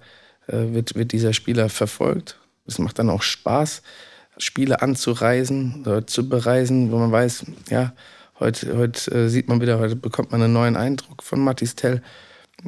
äh, 0.48 0.74
wird, 0.74 0.96
wird 0.96 1.12
dieser 1.12 1.34
Spieler 1.34 1.70
verfolgt. 1.70 2.40
Es 2.66 2.80
macht 2.80 3.00
dann 3.00 3.10
auch 3.10 3.22
Spaß, 3.22 3.82
Spiele 4.38 4.82
anzureisen, 4.82 6.04
zu 6.06 6.30
bereisen, 6.30 6.92
wo 6.92 6.98
man 6.98 7.12
weiß, 7.12 7.46
ja, 7.70 7.94
heute, 8.40 8.78
heute 8.78 9.12
äh, 9.12 9.30
sieht 9.30 9.48
man 9.48 9.62
wieder, 9.62 9.80
heute 9.80 9.96
bekommt 9.96 10.32
man 10.32 10.42
einen 10.42 10.54
neuen 10.54 10.76
Eindruck 10.76 11.24
von 11.24 11.40
Matis 11.40 11.76
Tell. 11.76 12.02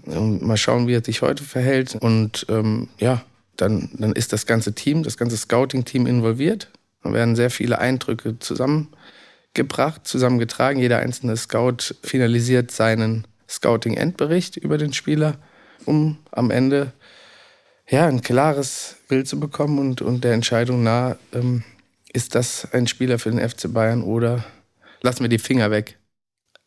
Und 0.06 0.41
mal 0.41 0.58
schauen, 0.58 0.88
wie 0.88 0.93
er 0.93 1.04
sich 1.04 1.21
heute 1.21 1.43
verhält. 1.43 1.95
Und 1.95 2.45
ähm, 2.49 2.89
ja, 2.99 3.23
dann, 3.58 3.89
dann 3.93 4.13
ist 4.13 4.34
das 4.34 4.45
ganze 4.45 4.73
Team, 4.73 5.04
das 5.04 5.17
ganze 5.17 5.38
Scouting-Team 5.38 6.06
involviert. 6.06 6.71
Dann 7.04 7.13
werden 7.13 7.36
sehr 7.36 7.49
viele 7.49 7.80
Eindrücke 7.80 8.39
zusammengebracht, 8.39 10.08
zusammengetragen. 10.08 10.80
Jeder 10.80 10.99
einzelne 10.99 11.36
Scout 11.38 11.95
finalisiert 12.04 12.71
seinen 12.71 13.28
Scouting-Endbericht 13.49 14.58
über 14.58 14.78
den 14.78 14.93
Spieler, 14.93 15.38
um 15.86 16.17
am 16.32 16.52
Ende 16.52 16.93
ja, 17.89 18.08
ein 18.08 18.21
klares 18.21 18.97
Bild 19.08 19.28
zu 19.28 19.39
bekommen 19.39 19.80
und, 19.80 20.02
und 20.02 20.23
der 20.23 20.34
Entscheidung 20.34 20.84
nah, 20.84 21.17
ähm, 21.34 21.63
ist 22.13 22.36
das 22.36 22.71
ein 22.71 22.88
Spieler 22.88 23.17
für 23.19 23.32
den 23.32 23.47
FC 23.47 23.71
Bayern 23.73 24.04
oder 24.04 24.43
lassen 25.02 25.21
wir 25.21 25.30
die 25.30 25.39
Finger 25.39 25.71
weg. 25.71 25.98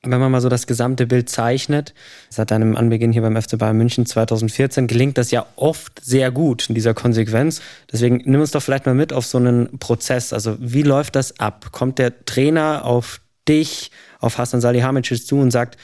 Wenn 0.05 0.19
man 0.19 0.33
mal 0.33 0.41
so 0.41 0.49
das 0.49 0.67
gesamte 0.67 1.07
Bild 1.07 1.29
zeichnet, 1.29 1.95
seit 2.29 2.51
deinem 2.51 2.77
Anbeginn 2.77 3.13
hier 3.13 3.23
beim 3.23 3.41
FC 3.41 3.57
Bayern 3.57 3.79
München 3.79 4.05
2014 4.05 4.89
gelingt 4.89 5.17
das 5.17 5.31
ja 5.31 5.47
oft 5.55 6.05
sehr 6.05 6.33
gut 6.33 6.69
in 6.69 6.75
dieser 6.75 6.93
Konsequenz. 6.93 7.63
Deswegen 7.93 8.21
nimm 8.25 8.41
uns 8.41 8.51
doch 8.51 8.63
vielleicht 8.63 8.85
mal 8.85 8.97
mit 8.97 9.13
auf 9.13 9.27
so 9.27 9.39
einen 9.39 9.79
Prozess. 9.79 10.33
Also 10.33 10.57
wie 10.59 10.83
läuft 10.83 11.15
das 11.15 11.39
ab? 11.39 11.71
Kommt 11.71 12.01
der 12.01 12.25
Trainer 12.25 12.85
auf 12.85 13.21
dich, 13.49 13.93
auf 14.19 14.39
Hassan 14.39 14.61
Salihamidzic 14.61 15.25
zu 15.25 15.37
und 15.37 15.53
sagt, 15.53 15.79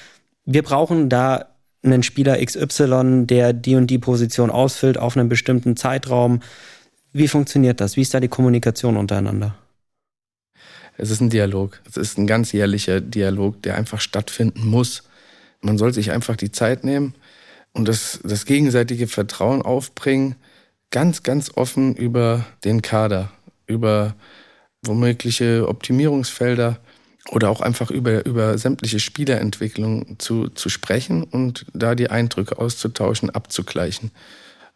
wir 0.44 0.64
brauchen 0.64 1.09
da 1.09 1.46
einen 1.85 2.02
Spieler 2.02 2.44
XY, 2.44 3.26
der 3.26 3.52
die 3.52 3.76
und 3.76 3.87
die 3.87 3.98
Position 3.98 4.50
ausfüllt 4.50 4.98
auf 4.98 5.16
einem 5.16 5.28
bestimmten 5.28 5.76
Zeitraum. 5.76 6.40
Wie 7.12 7.28
funktioniert 7.28 7.81
das? 7.81 7.96
Wie 7.96 8.02
ist 8.02 8.14
da 8.14 8.18
die 8.18 8.26
Kommunikation 8.26 8.96
untereinander? 8.96 9.54
Es 10.98 11.11
ist 11.11 11.20
ein 11.20 11.30
Dialog. 11.30 11.80
Es 11.88 11.96
ist 11.96 12.18
ein 12.18 12.26
ganz 12.26 12.52
jährlicher 12.52 13.00
Dialog, 13.00 13.62
der 13.62 13.76
einfach 13.76 14.00
stattfinden 14.00 14.66
muss. 14.66 15.04
Man 15.62 15.78
soll 15.78 15.94
sich 15.94 16.11
einfach 16.11 16.37
die 16.37 16.52
Zeit 16.52 16.84
nehmen 16.84 17.14
und 17.72 17.88
das, 17.88 18.20
das 18.22 18.44
gegenseitige 18.44 19.06
Vertrauen 19.06 19.62
aufbringen, 19.62 20.37
ganz, 20.90 21.22
ganz 21.22 21.50
offen 21.54 21.94
über 21.94 22.44
den 22.64 22.82
Kader, 22.82 23.30
über 23.66 24.14
womögliche 24.82 25.66
Optimierungsfelder, 25.68 26.78
oder 27.30 27.50
auch 27.50 27.61
einfach 27.61 27.90
über, 27.90 28.24
über 28.26 28.56
sämtliche 28.58 29.00
Spielerentwicklung 29.00 30.18
zu, 30.18 30.48
zu 30.48 30.68
sprechen 30.68 31.24
und 31.24 31.66
da 31.74 31.94
die 31.94 32.11
Eindrücke 32.11 32.58
auszutauschen, 32.58 33.30
abzugleichen. 33.30 34.11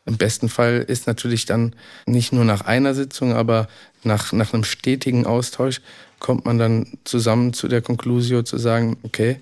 Im 0.05 0.17
besten 0.17 0.49
Fall 0.49 0.85
ist 0.87 1.07
natürlich 1.07 1.47
dann 1.47 1.75
nicht 2.07 2.33
nur 2.33 2.45
nach 2.45 2.63
einer 2.63 2.95
Sitzung, 2.95 3.33
aber 3.33 3.69
nach, 4.03 4.33
nach 4.33 4.53
einem 4.53 4.65
stetigen 4.65 5.27
Austausch 5.27 5.81
kommt 6.23 6.45
man 6.45 6.57
dann 6.57 6.87
zusammen 7.05 7.53
zu 7.53 7.67
der 7.69 7.83
Konklusio 7.83 8.43
zu 8.45 8.57
sagen, 8.57 8.97
okay, 9.03 9.41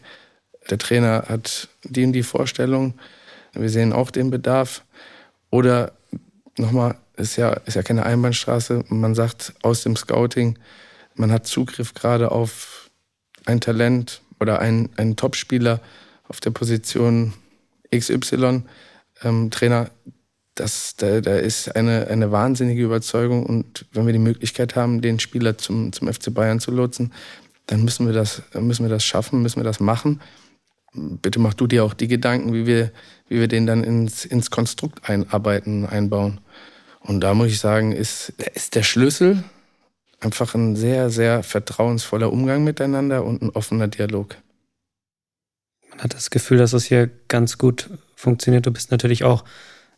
der 0.71 0.79
Trainer 0.79 1.27
hat 1.29 1.69
die 1.85 2.05
und 2.05 2.13
die 2.13 2.23
Vorstellung, 2.23 2.95
wir 3.53 3.69
sehen 3.69 3.93
auch 3.93 4.11
den 4.11 4.31
Bedarf. 4.31 4.83
Oder 5.51 5.93
nochmal, 6.57 6.97
ist 7.17 7.37
ja, 7.37 7.53
ist 7.67 7.75
ja 7.75 7.83
keine 7.83 8.07
Einbahnstraße, 8.07 8.85
man 8.89 9.15
sagt 9.15 9.53
aus 9.63 9.83
dem 9.83 9.95
Scouting, 9.95 10.59
man 11.17 11.31
hat 11.31 11.47
Zugriff 11.47 11.93
gerade 11.93 12.33
auf 12.33 12.91
ein 13.45 13.61
Talent 13.61 14.23
oder 14.41 14.61
einen, 14.61 14.89
einen 14.97 15.17
Topspieler 15.17 15.81
auf 16.29 16.41
der 16.41 16.51
Position 16.51 17.35
XY. 17.95 18.63
Ähm, 19.23 19.51
Trainer, 19.51 19.91
das, 20.55 20.97
da, 20.97 21.21
da 21.21 21.37
ist 21.37 21.75
eine, 21.75 22.09
eine 22.09 22.33
wahnsinnige 22.33 22.83
Überzeugung 22.83 23.47
und 23.47 23.87
wenn 23.93 24.07
wir 24.07 24.13
die 24.13 24.19
Möglichkeit 24.19 24.77
haben, 24.77 25.01
den 25.01 25.21
Spieler 25.21 25.57
zum, 25.59 25.93
zum 25.93 26.13
FC 26.13 26.33
Bayern 26.35 26.61
zu 26.61 26.71
lotsen, 26.71 27.13
dann 27.67 27.85
müssen 27.85 28.07
wir 28.07 28.13
das, 28.13 28.43
müssen 28.55 28.85
wir 28.85 28.91
das 28.91 29.05
schaffen, 29.05 29.43
müssen 29.43 29.61
wir 29.61 29.65
das 29.65 29.81
machen. 29.81 30.21
Bitte 30.93 31.39
mach 31.39 31.55
du 31.55 31.69
dir 31.69 31.85
auch 31.85 31.95
die 31.95 32.09
Gedanken, 32.09 32.53
wie 32.53 32.67
wir, 32.67 32.91
wie 33.29 33.39
wir 33.39 33.47
den 33.47 33.67
dann 33.67 33.85
ins, 33.85 34.25
ins 34.25 34.51
Konstrukt 34.51 35.09
einarbeiten, 35.09 35.87
einbauen. 35.87 36.41
Und 37.01 37.21
da 37.21 37.33
muss 37.33 37.49
ich 37.49 37.61
sagen, 37.61 37.93
ist, 37.93 38.31
ist 38.55 38.75
der 38.75 38.83
Schlüssel 38.83 39.45
einfach 40.19 40.55
ein 40.55 40.77
sehr, 40.77 41.11
sehr 41.11 41.43
vertrauensvoller 41.43 42.33
Umgang 42.33 42.65
miteinander 42.65 43.25
und 43.25 43.41
ein 43.41 43.51
offener 43.51 43.89
Dialog. 43.89 44.37
Man 45.91 46.01
hat 46.01 46.15
das 46.15 46.31
Gefühl, 46.31 46.59
dass 46.59 46.73
es 46.73 46.85
hier 46.85 47.09
ganz 47.29 47.57
gut 47.57 47.91
funktioniert. 48.17 48.67
Du 48.67 48.71
bist 48.71 48.91
natürlich 48.91 49.25
auch 49.25 49.45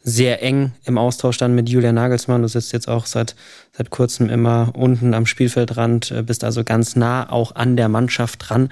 sehr 0.03 0.43
eng 0.43 0.73
im 0.85 0.99
Austausch 0.99 1.39
dann 1.39 1.55
mit 1.55 1.69
Julian 1.69 1.95
Nagelsmann. 1.95 2.43
Du 2.43 2.49
sitzt 2.49 2.73
jetzt 2.73 2.89
auch 2.89 3.07
seit, 3.07 3.37
seit 3.73 3.91
kurzem 3.91 4.29
immer 4.29 4.73
unten 4.75 5.15
am 5.15 5.27
Spielfeldrand, 5.27 6.11
äh, 6.11 6.23
bist 6.23 6.45
also 6.45 6.65
ganz 6.65 6.97
nah 6.97 7.31
auch 7.31 7.55
an 7.55 7.77
der 7.77 7.89
Mannschaft 7.89 8.49
dran. 8.49 8.71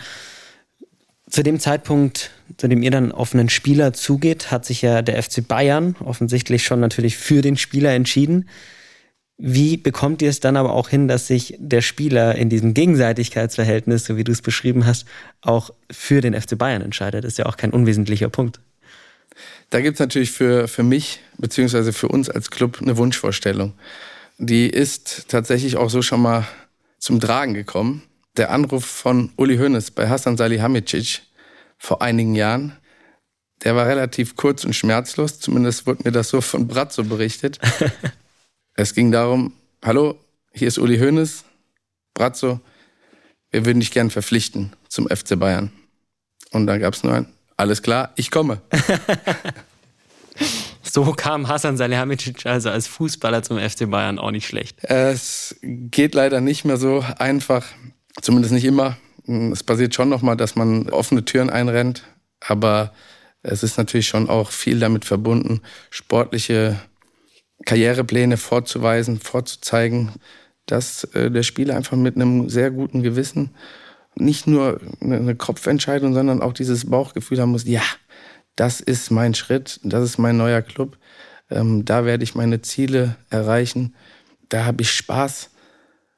Zu 1.29 1.45
dem 1.45 1.61
Zeitpunkt, 1.61 2.33
zu 2.57 2.67
dem 2.67 2.83
ihr 2.83 2.91
dann 2.91 3.13
auf 3.13 3.35
einen 3.35 3.49
Spieler 3.49 3.93
zugeht, 3.93 4.51
hat 4.51 4.65
sich 4.65 4.83
ja 4.83 5.01
der 5.01 5.23
FC 5.23 5.47
Bayern 5.47 5.95
offensichtlich 6.05 6.65
schon 6.65 6.81
natürlich 6.81 7.17
für 7.17 7.41
den 7.41 7.57
Spieler 7.57 7.93
entschieden. 7.93 8.49
Wie 9.39 9.77
bekommt 9.77 10.21
ihr 10.23 10.29
es 10.29 10.41
dann 10.41 10.57
aber 10.57 10.75
auch 10.75 10.89
hin, 10.89 11.07
dass 11.09 11.29
sich 11.29 11.55
der 11.59 11.81
Spieler 11.81 12.35
in 12.35 12.51
diesem 12.51 12.75
Gegenseitigkeitsverhältnis, 12.75 14.05
so 14.05 14.17
wie 14.17 14.25
du 14.25 14.33
es 14.33 14.43
beschrieben 14.43 14.85
hast, 14.85 15.07
auch 15.41 15.71
für 15.91 16.21
den 16.21 16.39
FC 16.39 16.59
Bayern 16.59 16.83
entscheidet? 16.83 17.25
Das 17.25 17.33
ist 17.33 17.39
ja 17.39 17.47
auch 17.47 17.57
kein 17.57 17.71
unwesentlicher 17.71 18.29
Punkt. 18.29 18.61
Da 19.71 19.81
gibt 19.81 19.95
es 19.95 20.01
natürlich 20.01 20.33
für, 20.33 20.67
für 20.67 20.83
mich, 20.83 21.21
beziehungsweise 21.39 21.93
für 21.93 22.09
uns 22.09 22.29
als 22.29 22.51
Club, 22.51 22.81
eine 22.83 22.97
Wunschvorstellung. 22.97 23.73
Die 24.39 24.69
ist 24.69 25.29
tatsächlich 25.29 25.77
auch 25.77 25.91
so 25.91 26.03
schon 26.03 26.23
mal 26.23 26.47
zum 26.99 27.21
Tragen 27.21 27.55
gekommen. 27.55 28.03
Der 28.37 28.51
Anruf 28.51 28.85
von 28.85 29.33
Uli 29.37 29.57
Hoeneß 29.59 29.93
bei 29.93 30.09
Hassan 30.09 30.37
Salihamidzic 30.37 31.23
vor 31.79 32.03
einigen 32.03 32.35
Jahren, 32.35 32.77
der 33.65 33.77
war 33.77 33.87
relativ 33.87 34.37
kurz 34.37 34.65
und 34.65 34.75
schmerzlos. 34.75 35.39
Zumindest 35.39 35.87
wurde 35.87 36.03
mir 36.05 36.13
das 36.13 36.31
so 36.31 36.41
von 36.41 36.67
Bratzo 36.67 37.05
berichtet. 37.05 37.59
es 38.75 38.95
ging 38.95 39.13
darum, 39.13 39.53
hallo, 39.85 40.19
hier 40.53 40.69
ist 40.69 40.79
Uli 40.79 40.99
Hoeneß, 40.99 41.45
Bratzo, 42.15 42.61
wir 43.51 43.65
würden 43.67 43.81
dich 43.81 43.91
gern 43.91 44.11
verpflichten 44.11 44.73
zum 44.89 45.09
FC 45.09 45.39
Bayern. 45.39 45.71
Und 46.51 46.67
da 46.67 46.79
gab 46.79 46.95
es 46.95 47.05
nur 47.05 47.15
ein, 47.15 47.27
alles 47.61 47.83
klar, 47.83 48.13
ich 48.17 48.31
komme. 48.31 48.63
so 50.83 51.13
kam 51.13 51.47
Hassan 51.47 51.77
Salihamidzic 51.77 52.47
also 52.47 52.71
als 52.71 52.87
Fußballer 52.87 53.43
zum 53.43 53.59
FC 53.59 53.89
Bayern 53.91 54.19
auch 54.19 54.31
nicht 54.31 54.47
schlecht. 54.47 54.83
Es 54.83 55.57
geht 55.63 56.15
leider 56.15 56.41
nicht 56.41 56.65
mehr 56.65 56.79
so 56.79 57.05
einfach, 57.19 57.67
zumindest 58.23 58.55
nicht 58.55 58.65
immer. 58.65 58.97
Es 59.53 59.63
passiert 59.63 59.95
schon 59.95 60.09
nochmal, 60.09 60.39
dass 60.39 60.57
man 60.57 60.89
offene 60.89 61.25
Türen 61.25 61.51
einrennt, 61.51 62.05
aber 62.41 62.95
es 63.43 63.63
ist 63.63 63.77
natürlich 63.77 64.09
schon 64.09 64.31
auch 64.31 64.51
viel 64.51 64.81
damit 64.81 65.05
verbunden, 65.05 65.61
sportliche 65.91 66.81
Karrierepläne 67.67 68.39
vorzuweisen, 68.39 69.21
vorzuzeigen, 69.21 70.13
dass 70.65 71.05
äh, 71.13 71.31
der 71.31 71.43
Spieler 71.43 71.77
einfach 71.77 71.97
mit 71.97 72.17
einem 72.17 72.49
sehr 72.49 72.71
guten 72.71 73.03
Gewissen 73.03 73.51
nicht 74.15 74.47
nur 74.47 74.81
eine 75.01 75.35
Kopfentscheidung, 75.35 76.15
sondern 76.15 76.43
auch 76.43 76.53
dieses 76.53 76.89
Bauchgefühl 76.89 77.41
haben 77.41 77.53
muss, 77.53 77.65
ja, 77.65 77.83
das 78.57 78.81
ist 78.81 79.11
mein 79.11 79.35
Schritt, 79.35 79.81
das 79.83 80.05
ist 80.05 80.19
mein 80.19 80.37
neuer 80.37 80.63
Club, 80.63 80.99
ähm, 81.51 81.85
da 81.85 82.05
werde 82.05 82.25
ich 82.25 82.35
meine 82.35 82.63
Ziele 82.63 83.17
erreichen, 83.31 83.95
da 84.49 84.65
habe 84.65 84.83
ich 84.83 84.93
Spaß, 84.93 85.51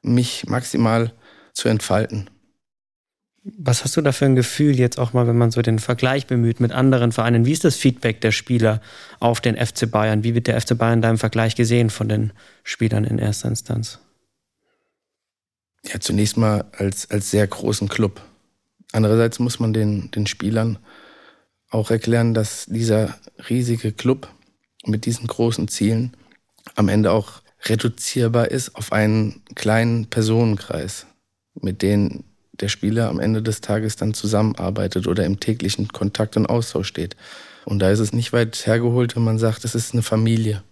mich 0.01 0.47
maximal 0.47 1.13
zu 1.53 1.69
entfalten. 1.69 2.29
Was 3.45 3.83
hast 3.83 3.97
du 3.97 4.01
da 4.01 4.13
für 4.13 4.25
ein 4.25 4.35
Gefühl 4.35 4.79
jetzt 4.79 4.97
auch 4.97 5.11
mal, 5.11 5.27
wenn 5.27 5.37
man 5.37 5.51
so 5.51 5.61
den 5.61 5.79
Vergleich 5.79 6.27
bemüht 6.27 6.61
mit 6.61 6.71
anderen 6.71 7.11
Vereinen? 7.11 7.45
Wie 7.45 7.51
ist 7.51 7.65
das 7.65 7.75
Feedback 7.75 8.21
der 8.21 8.31
Spieler 8.31 8.81
auf 9.19 9.41
den 9.41 9.57
FC 9.57 9.89
Bayern? 9.89 10.23
Wie 10.23 10.33
wird 10.33 10.47
der 10.47 10.59
FC 10.59 10.77
Bayern 10.77 11.01
da 11.01 11.09
im 11.09 11.17
Vergleich 11.17 11.55
gesehen 11.55 11.89
von 11.89 12.07
den 12.07 12.31
Spielern 12.63 13.03
in 13.03 13.19
erster 13.19 13.49
Instanz? 13.49 13.99
Ja, 15.85 15.99
zunächst 15.99 16.37
mal 16.37 16.65
als, 16.71 17.09
als 17.11 17.31
sehr 17.31 17.45
großen 17.45 17.89
Club. 17.89 18.21
Andererseits 18.91 19.39
muss 19.39 19.59
man 19.59 19.73
den, 19.73 20.11
den 20.11 20.27
Spielern 20.27 20.77
auch 21.69 21.91
erklären, 21.91 22.33
dass 22.33 22.65
dieser 22.67 23.17
riesige 23.49 23.91
Club 23.91 24.29
mit 24.85 25.05
diesen 25.05 25.27
großen 25.27 25.67
Zielen 25.67 26.15
am 26.75 26.89
Ende 26.89 27.11
auch 27.11 27.41
reduzierbar 27.65 28.51
ist 28.51 28.75
auf 28.75 28.91
einen 28.91 29.41
kleinen 29.55 30.07
Personenkreis, 30.09 31.07
mit 31.55 31.81
denen 31.81 32.23
der 32.53 32.69
Spieler 32.69 33.09
am 33.09 33.19
Ende 33.19 33.41
des 33.41 33.61
Tages 33.61 33.95
dann 33.95 34.13
zusammenarbeitet 34.13 35.07
oder 35.07 35.25
im 35.25 35.39
täglichen 35.39 35.87
Kontakt 35.87 36.37
und 36.37 36.45
Austausch 36.45 36.87
steht. 36.87 37.15
Und 37.65 37.79
da 37.79 37.89
ist 37.89 37.99
es 37.99 38.13
nicht 38.13 38.31
weit 38.33 38.67
hergeholt, 38.67 39.15
wenn 39.15 39.23
man 39.23 39.39
sagt, 39.39 39.65
es 39.65 39.75
ist 39.75 39.93
eine 39.93 40.03
Familie. 40.03 40.63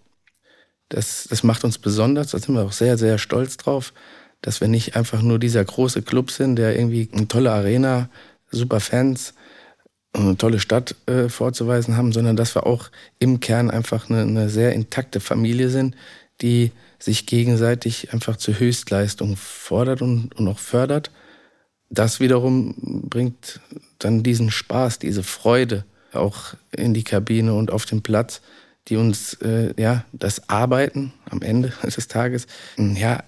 Das, 0.90 1.26
das 1.30 1.44
macht 1.44 1.64
uns 1.64 1.78
besonders, 1.78 2.32
da 2.32 2.40
sind 2.40 2.54
wir 2.54 2.64
auch 2.64 2.72
sehr, 2.74 2.98
sehr 2.98 3.18
stolz 3.18 3.58
drauf 3.58 3.94
dass 4.42 4.62
wir 4.62 4.68
nicht 4.68 4.96
einfach 4.96 5.22
nur 5.22 5.40
dieser 5.40 5.64
große 5.64 6.02
Club 6.02 6.32
sind, 6.32 6.56
der 6.56 6.76
irgendwie 6.76 7.10
eine 7.14 7.28
tolle 7.28 7.52
Arena, 7.52 8.10
super 8.50 8.80
Fans 8.80 9.34
und 10.14 10.22
eine 10.22 10.38
tolle 10.38 10.60
Stadt 10.60 10.96
äh, 11.06 11.30
vorzuweisen 11.30 11.96
haben, 11.96 12.12
sondern 12.12 12.36
dass 12.36 12.56
wir 12.56 12.66
auch 12.66 12.90
im 13.20 13.40
Kern 13.40 13.70
einfach 13.72 14.10
eine, 14.10 14.22
eine 14.22 14.50
sehr 14.50 14.74
intakte 14.74 15.20
Familie 15.20 15.70
sind, 15.70 15.96
die 16.42 16.72
sich 17.00 17.26
gegenseitig 17.26 18.14
einfach 18.14 18.36
zur 18.36 18.60
Höchstleistung 18.60 19.38
fordert 19.38 20.02
und, 20.02 20.36
und 20.36 20.48
auch 20.48 20.60
fördert. 20.60 21.12
Das 21.90 22.20
wiederum 22.20 23.04
bringt 23.10 23.60
dann 24.00 24.24
diesen 24.24 24.52
Spaß, 24.52 25.00
diese 25.00 25.24
Freude 25.24 25.86
auch 26.14 26.56
in 26.72 26.94
die 26.94 27.04
Kabine 27.04 27.54
und 27.54 27.72
auf 27.72 27.86
den 27.86 28.02
Platz, 28.02 28.42
die 28.88 28.98
uns 28.98 29.36
äh, 29.36 29.74
ja 29.80 30.04
das 30.12 30.50
Arbeiten 30.50 31.14
am 31.30 31.42
Ende 31.42 31.74
des 31.84 32.08
Tages 32.08 32.48
ja 32.78 33.24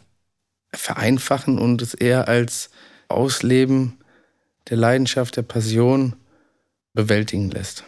vereinfachen 0.74 1.60
und 1.60 1.82
es 1.82 1.94
eher 1.94 2.28
als 2.28 2.70
Ausleben 3.08 3.98
der 4.70 4.78
Leidenschaft, 4.78 5.38
der 5.38 5.44
Passion 5.44 6.16
bewältigen 6.94 7.52
lässt. 7.52 7.84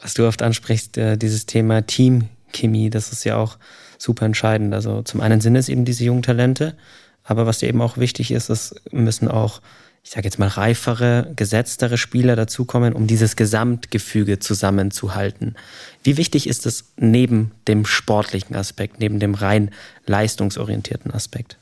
Was 0.00 0.14
du 0.14 0.26
oft 0.26 0.42
ansprichst, 0.42 0.98
äh, 0.98 1.16
dieses 1.16 1.46
Thema 1.46 1.86
Teamchemie, 1.86 2.90
das 2.90 3.12
ist 3.12 3.24
ja 3.24 3.36
auch 3.36 3.58
super 3.98 4.26
entscheidend. 4.26 4.74
Also 4.74 5.02
zum 5.02 5.20
einen 5.20 5.40
sind 5.40 5.56
es 5.56 5.68
eben 5.68 5.84
diese 5.84 6.04
jungen 6.04 6.22
Talente, 6.22 6.76
aber 7.22 7.46
was 7.46 7.58
dir 7.58 7.68
eben 7.68 7.80
auch 7.80 7.96
wichtig 7.96 8.32
ist, 8.32 8.50
es 8.50 8.74
müssen 8.90 9.28
auch, 9.28 9.62
ich 10.02 10.10
sage 10.10 10.24
jetzt 10.24 10.40
mal, 10.40 10.48
reifere, 10.48 11.32
gesetztere 11.36 11.96
Spieler 11.96 12.34
dazukommen, 12.34 12.94
um 12.94 13.06
dieses 13.06 13.36
Gesamtgefüge 13.36 14.40
zusammenzuhalten. 14.40 15.54
Wie 16.02 16.16
wichtig 16.16 16.48
ist 16.48 16.66
es 16.66 16.92
neben 16.96 17.52
dem 17.68 17.86
sportlichen 17.86 18.56
Aspekt, 18.56 18.98
neben 18.98 19.20
dem 19.20 19.34
rein 19.34 19.70
leistungsorientierten 20.06 21.12
Aspekt? 21.12 21.58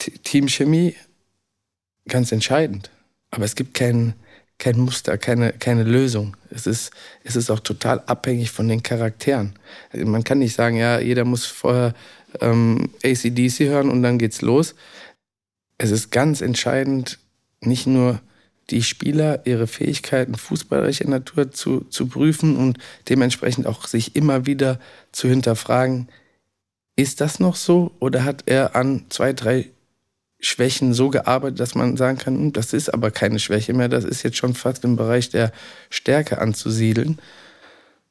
Teamchemie 0.00 0.94
ganz 2.08 2.32
entscheidend. 2.32 2.90
Aber 3.30 3.44
es 3.44 3.54
gibt 3.54 3.74
kein, 3.74 4.14
kein 4.58 4.78
Muster, 4.78 5.16
keine, 5.18 5.52
keine 5.52 5.84
Lösung. 5.84 6.36
Es 6.50 6.66
ist, 6.66 6.90
es 7.24 7.36
ist 7.36 7.50
auch 7.50 7.60
total 7.60 8.00
abhängig 8.06 8.50
von 8.50 8.68
den 8.68 8.82
Charakteren. 8.82 9.54
Man 9.92 10.24
kann 10.24 10.38
nicht 10.38 10.54
sagen, 10.54 10.76
ja, 10.76 11.00
jeder 11.00 11.24
muss 11.24 11.46
vorher 11.46 11.94
ähm, 12.40 12.90
ACDC 13.04 13.60
hören 13.60 13.90
und 13.90 14.02
dann 14.02 14.18
geht's 14.18 14.42
los. 14.42 14.74
Es 15.78 15.90
ist 15.90 16.10
ganz 16.10 16.40
entscheidend, 16.40 17.18
nicht 17.60 17.86
nur 17.86 18.20
die 18.70 18.82
Spieler, 18.82 19.46
ihre 19.46 19.66
Fähigkeiten 19.66 20.36
fußballerischer 20.36 21.08
Natur 21.08 21.50
zu, 21.50 21.80
zu 21.90 22.06
prüfen 22.06 22.56
und 22.56 22.78
dementsprechend 23.08 23.66
auch 23.66 23.86
sich 23.86 24.14
immer 24.14 24.46
wieder 24.46 24.78
zu 25.12 25.28
hinterfragen, 25.28 26.08
ist 26.96 27.20
das 27.20 27.40
noch 27.40 27.56
so 27.56 27.92
oder 27.98 28.24
hat 28.24 28.44
er 28.46 28.76
an 28.76 29.06
zwei, 29.08 29.32
drei 29.32 29.70
Schwächen 30.40 30.94
so 30.94 31.10
gearbeitet, 31.10 31.60
dass 31.60 31.74
man 31.74 31.96
sagen 31.96 32.18
kann, 32.18 32.34
hm, 32.34 32.52
das 32.52 32.72
ist 32.72 32.92
aber 32.92 33.10
keine 33.10 33.38
Schwäche 33.38 33.72
mehr, 33.72 33.88
das 33.88 34.04
ist 34.04 34.22
jetzt 34.22 34.36
schon 34.36 34.54
fast 34.54 34.84
im 34.84 34.96
Bereich 34.96 35.28
der 35.28 35.52
Stärke 35.90 36.38
anzusiedeln. 36.38 37.18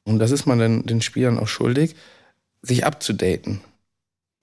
Und 0.04 0.20
das 0.20 0.32
ist 0.32 0.46
man 0.46 0.60
dann 0.60 0.84
den 0.86 1.02
Spielern 1.02 1.38
auch 1.38 1.48
schuldig, 1.48 1.96
sich 2.62 2.86
abzudaten 2.86 3.62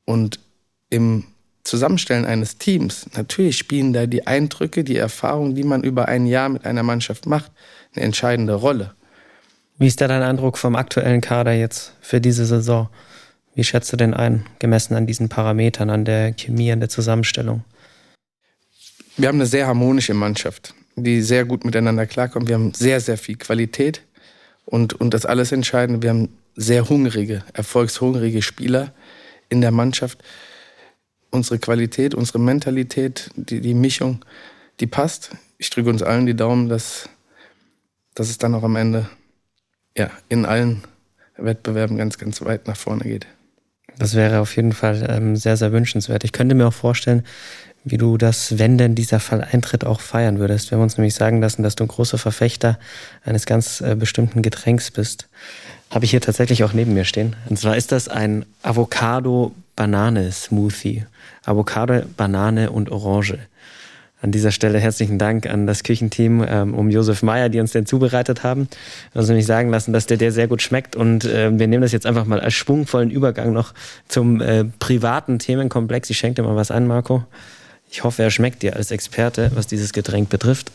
und 0.07 0.41
im 0.89 1.25
Zusammenstellen 1.65 2.25
eines 2.25 2.59
Teams, 2.59 3.07
natürlich 3.17 3.59
spielen 3.59 3.93
da 3.93 4.07
die 4.07 4.27
Eindrücke, 4.27 4.85
die 4.85 4.97
Erfahrungen, 4.97 5.57
die 5.57 5.65
man 5.65 5.83
über 5.83 6.07
ein 6.07 6.27
Jahr 6.27 6.49
mit 6.49 6.65
einer 6.65 6.85
Mannschaft 6.85 7.27
macht, 7.27 7.51
eine 7.95 8.05
entscheidende 8.05 8.55
Rolle. 8.55 8.95
Wie 9.77 9.89
ist 9.89 10.01
da 10.01 10.07
dein 10.07 10.23
Eindruck 10.23 10.59
vom 10.59 10.77
aktuellen 10.77 11.21
Kader 11.21 11.53
jetzt 11.53 11.93
für 12.01 12.21
diese 12.21 12.47
Saison? 12.47 12.89
Wie 13.57 13.65
schätzt 13.65 13.93
du 13.93 13.97
denn 13.97 14.15
ein, 14.15 14.47
gemessen 14.61 14.95
an 14.95 15.07
diesen 15.07 15.29
Parametern, 15.29 15.91
an 15.91 16.05
der 16.05 16.33
Chemie, 16.35 16.71
an 16.71 16.81
der 16.81 16.89
Zusammenstellung? 16.89 17.65
Wir 19.19 19.29
haben 19.29 19.37
eine 19.37 19.47
sehr 19.47 19.67
harmonische 19.67 20.13
Mannschaft, 20.13 20.75
die 20.95 21.23
sehr 21.23 21.47
gut 21.47 21.65
miteinander 21.65 22.07
klarkommt. 22.07 22.49
Wir 22.49 22.55
haben 22.57 22.75
sehr, 22.75 23.01
sehr 23.01 23.17
viel 23.17 23.37
Qualität 23.37 24.03
und, 24.67 24.93
und 24.93 25.15
das 25.15 25.25
alles 25.25 25.53
Entscheidende, 25.53 26.03
wir 26.03 26.11
haben 26.11 26.29
sehr 26.55 26.89
hungrige, 26.89 27.43
erfolgshungrige 27.55 28.43
Spieler 28.43 28.93
in 29.49 29.63
der 29.63 29.71
Mannschaft. 29.71 30.23
Unsere 31.31 31.59
Qualität, 31.59 32.15
unsere 32.15 32.39
Mentalität, 32.39 33.31
die, 33.37 33.61
die 33.61 33.75
Mischung, 33.75 34.23
die 34.81 34.87
passt. 34.87 35.31
Ich 35.57 35.71
drücke 35.71 35.89
uns 35.89 36.03
allen 36.03 36.27
die 36.27 36.37
Daumen, 36.37 36.69
dass, 36.69 37.09
dass 38.15 38.29
es 38.29 38.37
dann 38.37 38.55
auch 38.55 38.65
am 38.65 38.77
Ende 38.77 39.09
ja, 39.97 40.11
in 40.29 40.45
allen 40.45 40.83
Wettbewerben 41.39 41.97
ganz, 41.97 42.19
ganz 42.19 42.43
weit 42.43 42.67
nach 42.67 42.77
vorne 42.77 43.05
geht. 43.05 43.27
Das 43.99 44.15
wäre 44.15 44.41
auf 44.41 44.55
jeden 44.57 44.73
Fall 44.73 45.07
ähm, 45.09 45.37
sehr, 45.37 45.57
sehr 45.57 45.73
wünschenswert. 45.73 46.25
Ich 46.25 46.33
könnte 46.33 46.55
mir 46.55 46.69
auch 46.69 46.75
vorstellen, 46.75 47.25
wie 47.87 47.97
du 47.99 48.19
das, 48.19 48.59
wenn 48.59 48.77
denn 48.79 48.97
dieser 48.97 49.21
Fall 49.21 49.43
eintritt, 49.43 49.85
auch 49.85 50.01
feiern 50.01 50.41
würdest. 50.41 50.71
Wir 50.71 50.77
haben 50.77 50.83
uns 50.83 50.99
nämlich 50.99 51.15
sagen 51.15 51.41
lassen, 51.41 51.63
dass 51.63 51.77
du 51.77 51.85
ein 51.85 51.89
großer 51.89 52.19
Verfechter 52.19 52.81
eines 53.25 53.47
ganz 53.47 53.81
äh, 53.81 53.95
bestimmten 53.95 54.43
Getränks 54.43 54.91
bist. 54.91 55.29
Habe 55.91 56.05
ich 56.05 56.11
hier 56.11 56.21
tatsächlich 56.21 56.65
auch 56.65 56.73
neben 56.73 56.95
mir 56.95 57.05
stehen. 57.05 57.37
Und 57.49 57.61
zwar 57.61 57.77
ist 57.77 57.93
das 57.93 58.09
ein 58.09 58.45
Avocado-Banane-Smoothie. 58.63 61.05
Avocado, 61.45 62.03
Banane 62.17 62.71
und 62.71 62.91
Orange. 62.91 63.39
An 64.21 64.33
dieser 64.33 64.51
Stelle 64.51 64.81
herzlichen 64.81 65.19
Dank 65.19 65.47
an 65.47 65.69
das 65.69 65.85
Küchenteam 65.85 66.45
ähm, 66.49 66.75
um 66.75 66.91
Josef 66.91 67.23
Meyer, 67.23 67.51
die 67.51 67.61
uns 67.61 67.71
den 67.71 67.87
zubereitet 67.87 68.43
haben. 68.43 68.69
Wir 69.13 69.21
uns 69.21 69.29
nämlich 69.29 69.47
sagen 69.47 69.71
lassen, 69.71 69.93
dass 69.93 70.07
der 70.07 70.17
der 70.17 70.33
sehr 70.33 70.49
gut 70.49 70.61
schmeckt 70.61 70.97
und 70.97 71.25
äh, 71.25 71.57
wir 71.57 71.69
nehmen 71.69 71.83
das 71.83 71.93
jetzt 71.93 72.07
einfach 72.07 72.25
mal 72.25 72.41
als 72.41 72.55
schwungvollen 72.55 73.13
Übergang 73.13 73.53
noch 73.53 73.75
zum 74.09 74.41
äh, 74.41 74.65
privaten 74.81 75.39
Themenkomplex. 75.39 76.11
Ich 76.11 76.19
schenke 76.19 76.43
dir 76.43 76.49
mal 76.49 76.57
was 76.57 76.73
an, 76.73 76.89
Marco. 76.89 77.23
Ich 77.97 78.05
hoffe, 78.05 78.23
er 78.23 78.31
schmeckt 78.31 78.63
dir 78.63 78.77
als 78.77 78.91
Experte, 78.91 79.51
was 79.55 79.69
dieses 79.69 79.95
Getränk 79.95 80.29
betrifft. 80.29 80.71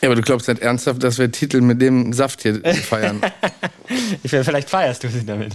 Ja, 0.00 0.08
aber 0.08 0.14
du 0.14 0.22
glaubst 0.22 0.48
nicht 0.48 0.62
ernsthaft, 0.62 1.02
dass 1.02 1.18
wir 1.18 1.30
Titel 1.30 1.60
mit 1.60 1.82
dem 1.82 2.14
Saft 2.14 2.40
hier 2.40 2.62
feiern? 2.82 3.20
ich 4.22 4.32
will, 4.32 4.42
vielleicht 4.42 4.70
feierst 4.70 5.04
du 5.04 5.08
sie 5.10 5.26
damit. 5.26 5.52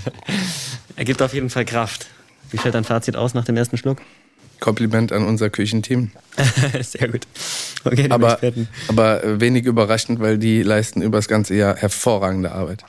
Er 0.95 1.03
gibt 1.03 1.23
auf 1.23 1.33
jeden 1.33 1.49
Fall 1.49 1.65
Kraft. 1.65 2.05
Wie 2.51 2.57
fällt 2.59 2.75
dein 2.75 2.83
Fazit 2.83 3.15
aus 3.15 3.33
nach 3.33 3.45
dem 3.45 3.57
ersten 3.57 3.77
Schluck? 3.77 3.97
Kompliment 4.59 5.11
an 5.11 5.25
unser 5.25 5.49
Küchenteam. 5.49 6.11
Sehr 6.81 7.07
gut. 7.07 7.25
Okay, 7.83 8.07
aber, 8.07 8.39
aber 8.87 9.41
wenig 9.41 9.65
überraschend, 9.65 10.19
weil 10.19 10.37
die 10.37 10.61
leisten 10.61 11.01
über 11.01 11.17
das 11.17 11.27
ganze 11.27 11.55
Jahr 11.55 11.77
hervorragende 11.77 12.51
Arbeit. 12.51 12.83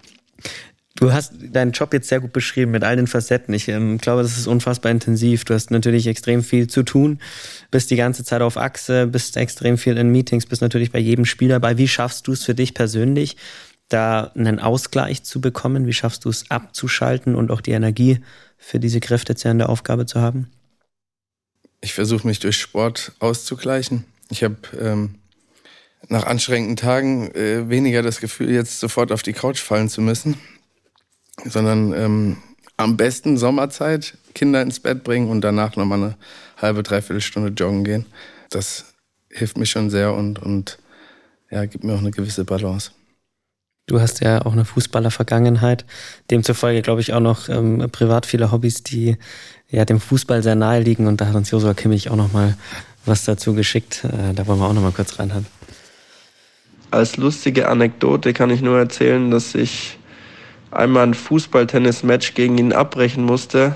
Du 1.03 1.13
hast 1.13 1.33
deinen 1.37 1.73
Job 1.73 1.93
jetzt 1.95 2.09
sehr 2.09 2.21
gut 2.21 2.33
beschrieben 2.33 2.71
mit 2.71 2.85
all 2.85 2.95
den 2.95 3.09
Facetten. 3.09 3.53
Ich 3.55 3.67
ähm, 3.67 3.99
glaube, 3.99 4.23
das 4.23 4.39
ist 4.39 4.47
unfassbar 4.47 4.93
intensiv. 4.93 5.45
Du 5.45 5.53
hast 5.53 5.73
natürlich 5.73 6.07
extrem 6.07 6.45
viel 6.45 6.69
zu 6.69 6.85
tun, 6.85 7.19
bist 7.73 7.91
die 7.91 7.97
ganze 7.97 8.23
Zeit 8.23 8.41
auf 8.41 8.57
Achse, 8.57 9.09
bist 9.09 9.37
extrem 9.37 9.79
viel 9.79 9.97
in 9.97 10.13
Meetings, 10.13 10.47
bist 10.47 10.63
natürlich 10.63 10.93
bei 10.93 11.01
jedem 11.01 11.25
Spiel 11.25 11.49
dabei. 11.49 11.77
Wie 11.77 11.89
schaffst 11.89 12.29
du 12.29 12.33
es 12.33 12.45
für 12.45 12.55
dich 12.55 12.75
persönlich, 12.75 13.37
da 13.89 14.31
einen 14.37 14.61
Ausgleich 14.61 15.25
zu 15.25 15.41
bekommen? 15.41 15.89
Wie 15.89 15.93
schaffst 15.93 16.25
du 16.25 16.29
es 16.29 16.49
abzuschalten 16.53 17.35
und 17.35 17.51
auch 17.51 17.63
die 17.63 17.73
Energie 17.73 18.21
für 18.57 18.79
diese 18.79 19.01
kräftezehrende 19.01 19.69
Aufgabe 19.69 20.07
zu 20.07 20.21
haben? 20.21 20.53
Ich 21.81 21.95
versuche 21.95 22.29
mich 22.29 22.39
durch 22.39 22.61
Sport 22.61 23.11
auszugleichen. 23.19 24.05
Ich 24.31 24.45
habe 24.45 24.57
ähm, 24.81 25.17
nach 26.07 26.27
anstrengenden 26.27 26.77
Tagen 26.77 27.33
äh, 27.33 27.69
weniger 27.69 28.03
das 28.03 28.21
Gefühl, 28.21 28.53
jetzt 28.53 28.79
sofort 28.79 29.11
auf 29.11 29.25
die 29.25 29.33
Couch 29.33 29.59
fallen 29.59 29.89
zu 29.89 30.01
müssen, 30.01 30.37
sondern 31.45 31.93
ähm, 31.93 32.37
am 32.77 32.97
besten 32.97 33.37
Sommerzeit 33.37 34.17
Kinder 34.35 34.63
ins 34.63 34.81
Bett 34.81 35.05
bringen 35.05 35.29
und 35.29 35.43
danach 35.43 35.77
nochmal 35.77 35.99
eine 35.99 36.15
halbe, 36.57 36.83
dreiviertel 36.83 37.21
Stunde 37.21 37.51
joggen 37.51 37.85
gehen. 37.85 38.07
Das 38.51 38.95
hilft 39.31 39.57
mir 39.57 39.67
schon 39.67 39.91
sehr 39.91 40.15
und, 40.15 40.39
und 40.39 40.79
ja, 41.51 41.65
gibt 41.67 41.85
mir 41.85 41.95
auch 41.95 41.99
eine 41.99 42.11
gewisse 42.11 42.45
Balance. 42.45 42.93
Du 43.87 44.01
hast 44.01 44.21
ja 44.21 44.45
auch 44.47 44.53
eine 44.53 44.65
Fußballer-Vergangenheit. 44.65 45.85
Demzufolge, 46.31 46.83
glaube 46.83 47.01
ich, 47.01 47.13
auch 47.13 47.21
noch 47.21 47.49
ähm, 47.49 47.89
privat 47.91 48.27
viele 48.27 48.53
Hobbys, 48.53 48.83
die 48.83 49.17
ja 49.69 49.85
dem 49.85 50.01
Fußball 50.01 50.43
sehr 50.43 50.55
nahe 50.55 50.81
liegen. 50.81 51.09
Und 51.09 51.21
da 51.21 51.27
hat 51.27 51.35
uns 51.35 51.51
Josua 51.51 51.75
Kimmich 51.75 52.09
auch 52.09 52.17
noch 52.17 52.33
mal 52.33 52.57
was 53.05 53.25
dazu 53.25 53.55
geschickt. 53.55 54.05
Äh, 54.05 54.35
da 54.35 54.47
wollen 54.47 54.61
wir 54.61 54.69
auch 54.69 54.73
noch 54.73 54.83
mal 54.83 54.93
kurz 54.93 55.19
reinhören. 55.19 55.47
Als 56.93 57.17
lustige 57.17 57.69
Anekdote 57.69 58.33
kann 58.33 58.51
ich 58.51 58.63
nur 58.63 58.79
erzählen, 58.79 59.31
dass 59.31 59.55
ich 59.55 59.99
einmal 60.73 61.05
ein 61.05 61.15
Fußballtennis-Match 61.15 62.35
gegen 62.35 62.59
ihn 62.59 62.73
abbrechen 62.73 63.25
musste, 63.25 63.75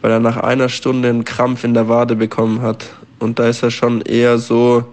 weil 0.00 0.10
er 0.10 0.20
nach 0.20 0.36
einer 0.36 0.68
Stunde 0.68 1.08
einen 1.08 1.24
Krampf 1.24 1.64
in 1.64 1.74
der 1.74 1.88
Wade 1.88 2.16
bekommen 2.16 2.62
hat. 2.62 2.86
Und 3.18 3.38
da 3.38 3.48
ist 3.48 3.62
er 3.62 3.70
schon 3.70 4.00
eher 4.02 4.38
so, 4.38 4.92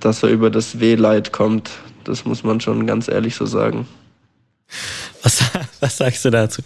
dass 0.00 0.22
er 0.22 0.28
über 0.28 0.50
das 0.50 0.80
Wehleid 0.80 1.32
kommt. 1.32 1.70
Das 2.04 2.24
muss 2.24 2.42
man 2.42 2.60
schon 2.60 2.86
ganz 2.86 3.08
ehrlich 3.08 3.34
so 3.34 3.46
sagen. 3.46 3.86
Was, 5.22 5.42
was 5.80 5.96
sagst 5.96 6.24
du 6.24 6.30
dazu? 6.30 6.62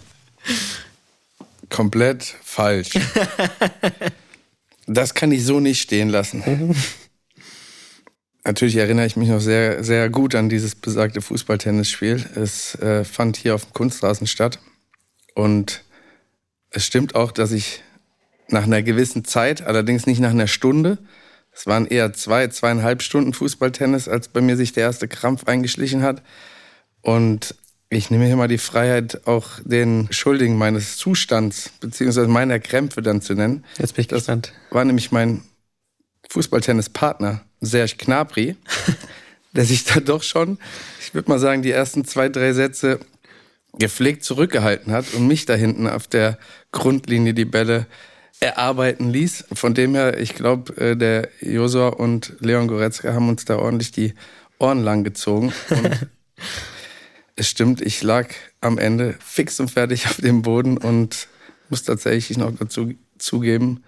Komplett 1.69 2.23
falsch. 2.43 2.91
das 4.87 5.13
kann 5.13 5.31
ich 5.31 5.45
so 5.45 5.59
nicht 5.59 5.81
stehen 5.81 6.09
lassen. 6.09 6.75
Natürlich 8.47 8.77
erinnere 8.77 9.05
ich 9.05 9.17
mich 9.17 9.27
noch 9.27 9.41
sehr, 9.41 9.83
sehr 9.83 10.09
gut 10.09 10.33
an 10.33 10.47
dieses 10.47 10.73
besagte 10.73 11.19
Fußballtennisspiel. 11.19 12.25
Es 12.35 12.75
äh, 12.75 13.03
fand 13.03 13.35
hier 13.35 13.53
auf 13.53 13.65
dem 13.65 13.73
Kunstrasen 13.73 14.25
statt. 14.25 14.59
Und 15.35 15.83
es 16.69 16.85
stimmt 16.85 17.13
auch, 17.13 17.33
dass 17.33 17.51
ich 17.51 17.83
nach 18.47 18.63
einer 18.63 18.81
gewissen 18.83 19.25
Zeit, 19.25 19.63
allerdings 19.63 20.05
nicht 20.05 20.21
nach 20.21 20.29
einer 20.29 20.47
Stunde, 20.47 20.97
es 21.51 21.67
waren 21.67 21.87
eher 21.87 22.13
zwei, 22.13 22.47
zweieinhalb 22.47 23.01
Stunden 23.01 23.33
Fußballtennis, 23.33 24.07
als 24.07 24.29
bei 24.29 24.39
mir 24.39 24.55
sich 24.55 24.71
der 24.71 24.83
erste 24.83 25.09
Krampf 25.09 25.45
eingeschlichen 25.45 26.01
hat. 26.01 26.23
Und 27.01 27.53
ich 27.89 28.11
nehme 28.11 28.27
hier 28.27 28.37
mal 28.37 28.47
die 28.47 28.57
Freiheit, 28.57 29.27
auch 29.27 29.59
den 29.65 30.07
Schuldigen 30.11 30.57
meines 30.57 30.95
Zustands 30.95 31.69
beziehungsweise 31.81 32.29
meiner 32.29 32.59
Krämpfe 32.59 33.01
dann 33.01 33.21
zu 33.21 33.33
nennen. 33.33 33.65
Jetzt 33.77 33.95
bin 33.95 34.03
ich 34.03 34.07
das 34.07 34.19
gespannt. 34.19 34.53
War 34.71 34.85
nämlich 34.85 35.11
mein 35.11 35.41
Fußballtennispartner 36.29 37.41
Serge 37.61 37.95
Knapri, 37.97 38.55
der 39.53 39.65
sich 39.65 39.83
da 39.85 39.99
doch 39.99 40.23
schon, 40.23 40.57
ich 41.01 41.13
würde 41.13 41.29
mal 41.29 41.39
sagen, 41.39 41.61
die 41.61 41.71
ersten 41.71 42.05
zwei, 42.05 42.29
drei 42.29 42.53
Sätze 42.53 42.99
gepflegt 43.79 44.23
zurückgehalten 44.23 44.91
hat 44.91 45.13
und 45.13 45.27
mich 45.27 45.45
da 45.45 45.53
hinten 45.53 45.87
auf 45.87 46.07
der 46.07 46.37
Grundlinie 46.71 47.33
die 47.33 47.45
Bälle 47.45 47.85
erarbeiten 48.39 49.09
ließ. 49.09 49.45
Von 49.53 49.73
dem 49.73 49.95
her, 49.95 50.19
ich 50.19 50.35
glaube, 50.35 50.75
äh, 50.77 50.95
der 50.95 51.29
Josua 51.41 51.89
und 51.89 52.33
Leon 52.39 52.67
Goretzka 52.67 53.13
haben 53.13 53.29
uns 53.29 53.45
da 53.45 53.57
ordentlich 53.57 53.91
die 53.91 54.13
Ohren 54.59 54.83
lang 54.83 55.03
gezogen. 55.03 55.53
Und 55.69 56.07
es 57.35 57.49
stimmt, 57.49 57.81
ich 57.81 58.03
lag 58.03 58.29
am 58.61 58.77
Ende 58.77 59.15
fix 59.23 59.59
und 59.59 59.71
fertig 59.71 60.07
auf 60.07 60.17
dem 60.17 60.41
Boden 60.41 60.77
und 60.77 61.27
muss 61.69 61.83
tatsächlich 61.83 62.37
noch 62.37 62.51
dazu 62.57 62.93
zugeben, 63.17 63.83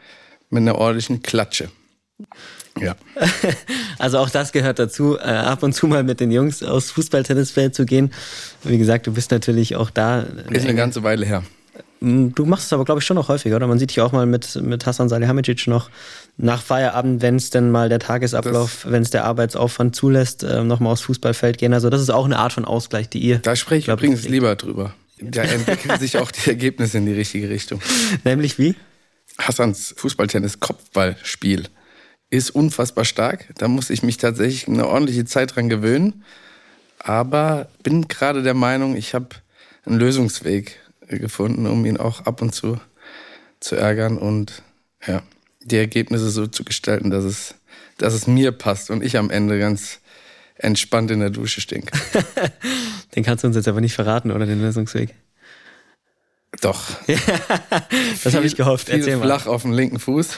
mit 0.49 0.61
einer 0.61 0.75
ordentlichen 0.75 1.21
Klatsche. 1.21 1.69
Ja. 2.81 2.95
Also 3.99 4.17
auch 4.19 4.29
das 4.29 4.53
gehört 4.53 4.79
dazu, 4.79 5.17
äh, 5.17 5.23
ab 5.23 5.61
und 5.61 5.73
zu 5.73 5.85
mal 5.85 6.05
mit 6.05 6.21
den 6.21 6.31
Jungs 6.31 6.63
aufs 6.63 6.89
Fußballtennisfeld 6.91 7.75
zu 7.75 7.85
gehen. 7.85 8.13
Wie 8.63 8.77
gesagt, 8.77 9.07
du 9.07 9.11
bist 9.11 9.29
natürlich 9.31 9.75
auch 9.75 9.89
da. 9.89 10.21
Ist 10.49 10.63
eine 10.63 10.73
ganze 10.73 11.03
Weile 11.03 11.25
her. 11.25 11.43
Mm, 11.99 12.29
du 12.29 12.45
machst 12.45 12.67
es 12.67 12.73
aber, 12.73 12.85
glaube 12.85 12.99
ich, 12.99 13.05
schon 13.05 13.15
noch 13.15 13.27
häufiger, 13.27 13.57
oder? 13.57 13.67
Man 13.67 13.77
sieht 13.77 13.89
dich 13.89 14.01
auch 14.01 14.11
mal 14.11 14.25
mit, 14.25 14.55
mit 14.55 14.85
Hassan 14.85 15.09
Salihamidzic 15.09 15.67
noch 15.67 15.89
nach 16.37 16.61
Feierabend, 16.61 17.21
wenn 17.21 17.35
es 17.35 17.49
denn 17.49 17.71
mal 17.71 17.89
der 17.89 17.99
Tagesablauf, 17.99 18.85
wenn 18.89 19.01
es 19.01 19.09
der 19.09 19.25
Arbeitsaufwand 19.25 19.95
zulässt, 19.95 20.43
äh, 20.43 20.63
nochmal 20.63 20.93
aufs 20.93 21.01
Fußballfeld 21.01 21.57
gehen. 21.57 21.73
Also 21.73 21.89
das 21.89 22.01
ist 22.01 22.09
auch 22.09 22.25
eine 22.25 22.37
Art 22.37 22.53
von 22.53 22.65
Ausgleich, 22.65 23.09
die 23.09 23.19
ihr... 23.19 23.39
Da 23.39 23.55
spreche 23.55 23.79
ich 23.79 23.85
glaub, 23.85 23.99
übrigens 23.99 24.23
ich, 24.23 24.29
lieber 24.29 24.55
drüber. 24.55 24.93
Da 25.19 25.43
entwickeln 25.43 25.99
sich 25.99 26.17
auch 26.17 26.31
die 26.31 26.45
Ergebnisse 26.49 26.99
in 26.99 27.05
die 27.05 27.13
richtige 27.13 27.49
Richtung. 27.49 27.81
Nämlich 28.23 28.57
wie? 28.57 28.75
Hassans 29.37 29.93
Fußballtennis-Kopfballspiel 29.97 31.67
ist 32.29 32.51
unfassbar 32.51 33.05
stark. 33.05 33.47
Da 33.57 33.67
muss 33.67 33.89
ich 33.89 34.03
mich 34.03 34.17
tatsächlich 34.17 34.67
eine 34.67 34.87
ordentliche 34.87 35.25
Zeit 35.25 35.55
dran 35.55 35.69
gewöhnen. 35.69 36.23
Aber 36.99 37.69
bin 37.83 38.07
gerade 38.07 38.43
der 38.43 38.53
Meinung, 38.53 38.95
ich 38.95 39.13
habe 39.13 39.29
einen 39.85 39.97
Lösungsweg 39.97 40.79
gefunden, 41.07 41.65
um 41.65 41.85
ihn 41.85 41.97
auch 41.97 42.25
ab 42.25 42.41
und 42.41 42.53
zu 42.53 42.79
zu 43.59 43.75
ärgern 43.75 44.17
und 44.17 44.63
ja, 45.05 45.21
die 45.61 45.77
Ergebnisse 45.77 46.29
so 46.29 46.47
zu 46.47 46.63
gestalten, 46.63 47.09
dass 47.09 47.23
es, 47.23 47.55
dass 47.97 48.13
es 48.13 48.27
mir 48.27 48.51
passt 48.51 48.89
und 48.89 49.03
ich 49.03 49.17
am 49.17 49.29
Ende 49.29 49.59
ganz 49.59 49.99
entspannt 50.55 51.11
in 51.11 51.19
der 51.19 51.29
Dusche 51.29 51.61
stinke. 51.61 51.91
den 53.15 53.23
kannst 53.23 53.43
du 53.43 53.47
uns 53.47 53.55
jetzt 53.55 53.67
aber 53.67 53.81
nicht 53.81 53.93
verraten, 53.93 54.31
oder 54.31 54.45
den 54.45 54.61
Lösungsweg? 54.61 55.15
Doch. 56.61 56.83
das 58.23 58.33
habe 58.33 58.45
ich 58.45 58.55
gehofft. 58.55 58.87
Viel 58.87 58.99
Erzähl 58.99 59.17
mal. 59.17 59.25
flach 59.25 59.47
auf 59.47 59.61
dem 59.61 59.71
linken 59.71 59.99
Fuß. 59.99 60.37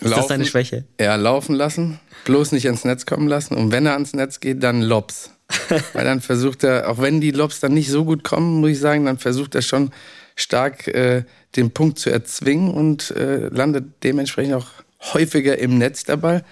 Ist 0.00 0.16
das 0.16 0.26
deine 0.26 0.44
Schwäche? 0.44 0.84
Ja, 1.00 1.16
laufen 1.16 1.54
lassen, 1.54 2.00
bloß 2.24 2.52
nicht 2.52 2.66
ans 2.66 2.84
Netz 2.84 3.06
kommen 3.06 3.28
lassen. 3.28 3.54
Und 3.54 3.72
wenn 3.72 3.86
er 3.86 3.92
ans 3.92 4.12
Netz 4.12 4.40
geht, 4.40 4.62
dann 4.62 4.82
Lobs. 4.82 5.30
Weil 5.92 6.04
dann 6.04 6.20
versucht 6.20 6.64
er, 6.64 6.88
auch 6.88 6.98
wenn 6.98 7.20
die 7.20 7.30
Lobs 7.30 7.60
dann 7.60 7.74
nicht 7.74 7.90
so 7.90 8.04
gut 8.04 8.24
kommen, 8.24 8.60
muss 8.60 8.70
ich 8.70 8.80
sagen, 8.80 9.04
dann 9.04 9.18
versucht 9.18 9.54
er 9.54 9.62
schon 9.62 9.90
stark 10.36 10.86
äh, 10.88 11.24
den 11.56 11.72
Punkt 11.72 11.98
zu 11.98 12.10
erzwingen 12.10 12.72
und 12.72 13.10
äh, 13.12 13.48
landet 13.48 13.84
dementsprechend 14.04 14.54
auch 14.54 14.68
häufiger 15.12 15.58
im 15.58 15.78
Netz 15.78 16.04
dabei, 16.04 16.44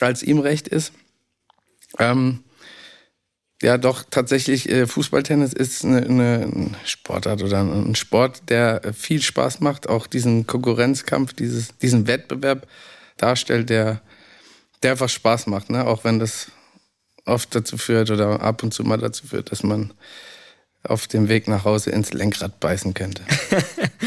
als 0.00 0.22
ihm 0.22 0.38
recht 0.38 0.68
ist. 0.68 0.92
Ähm, 1.98 2.42
ja, 3.62 3.78
doch, 3.78 4.04
tatsächlich, 4.10 4.68
äh, 4.68 4.86
Fußballtennis 4.86 5.52
ist 5.52 5.84
eine, 5.84 6.02
eine 6.02 6.70
Sportart 6.84 7.42
oder 7.42 7.60
ein 7.60 7.94
Sport, 7.94 8.42
der 8.48 8.82
viel 8.92 9.22
Spaß 9.22 9.60
macht, 9.60 9.88
auch 9.88 10.06
diesen 10.06 10.46
Konkurrenzkampf, 10.46 11.32
dieses, 11.32 11.78
diesen 11.78 12.06
Wettbewerb 12.06 12.66
darstellt, 13.16 13.70
der, 13.70 14.00
der 14.82 14.92
einfach 14.92 15.08
Spaß 15.08 15.46
macht, 15.46 15.70
ne? 15.70 15.86
auch 15.86 16.04
wenn 16.04 16.18
das 16.18 16.48
oft 17.24 17.54
dazu 17.54 17.78
führt 17.78 18.10
oder 18.10 18.40
ab 18.40 18.62
und 18.64 18.74
zu 18.74 18.82
mal 18.82 18.98
dazu 18.98 19.28
führt, 19.28 19.52
dass 19.52 19.62
man 19.62 19.92
auf 20.82 21.06
dem 21.06 21.28
Weg 21.28 21.46
nach 21.46 21.64
Hause 21.64 21.90
ins 21.90 22.12
Lenkrad 22.12 22.58
beißen 22.58 22.94
könnte. 22.94 23.22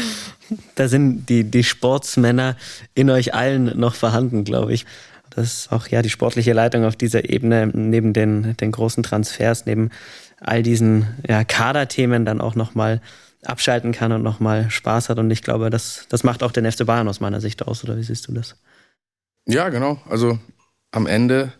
da 0.74 0.88
sind 0.88 1.26
die, 1.30 1.44
die 1.44 1.64
Sportsmänner 1.64 2.56
in 2.94 3.08
euch 3.10 3.34
allen 3.34 3.78
noch 3.78 3.94
vorhanden, 3.94 4.44
glaube 4.44 4.74
ich. 4.74 4.84
Dass 5.36 5.70
auch 5.70 5.86
ja 5.88 6.02
die 6.02 6.10
sportliche 6.10 6.52
Leitung 6.52 6.84
auf 6.84 6.96
dieser 6.96 7.28
Ebene 7.28 7.66
neben 7.66 8.12
den, 8.12 8.56
den 8.56 8.72
großen 8.72 9.02
Transfers, 9.02 9.66
neben 9.66 9.90
all 10.40 10.62
diesen 10.62 11.06
ja, 11.28 11.44
Kaderthemen 11.44 12.24
dann 12.24 12.40
auch 12.40 12.54
nochmal 12.54 13.00
abschalten 13.44 13.92
kann 13.92 14.12
und 14.12 14.22
nochmal 14.22 14.70
Spaß 14.70 15.08
hat. 15.08 15.18
Und 15.18 15.30
ich 15.30 15.42
glaube, 15.42 15.70
das, 15.70 16.06
das 16.08 16.24
macht 16.24 16.42
auch 16.42 16.52
den 16.52 16.70
FC 16.70 16.84
Bayern 16.84 17.08
aus 17.08 17.20
meiner 17.20 17.40
Sicht 17.40 17.66
aus, 17.66 17.84
oder 17.84 17.96
wie 17.96 18.02
siehst 18.02 18.28
du 18.28 18.32
das? 18.32 18.56
Ja, 19.46 19.68
genau. 19.68 20.00
Also 20.08 20.38
am 20.90 21.06
Ende 21.06 21.52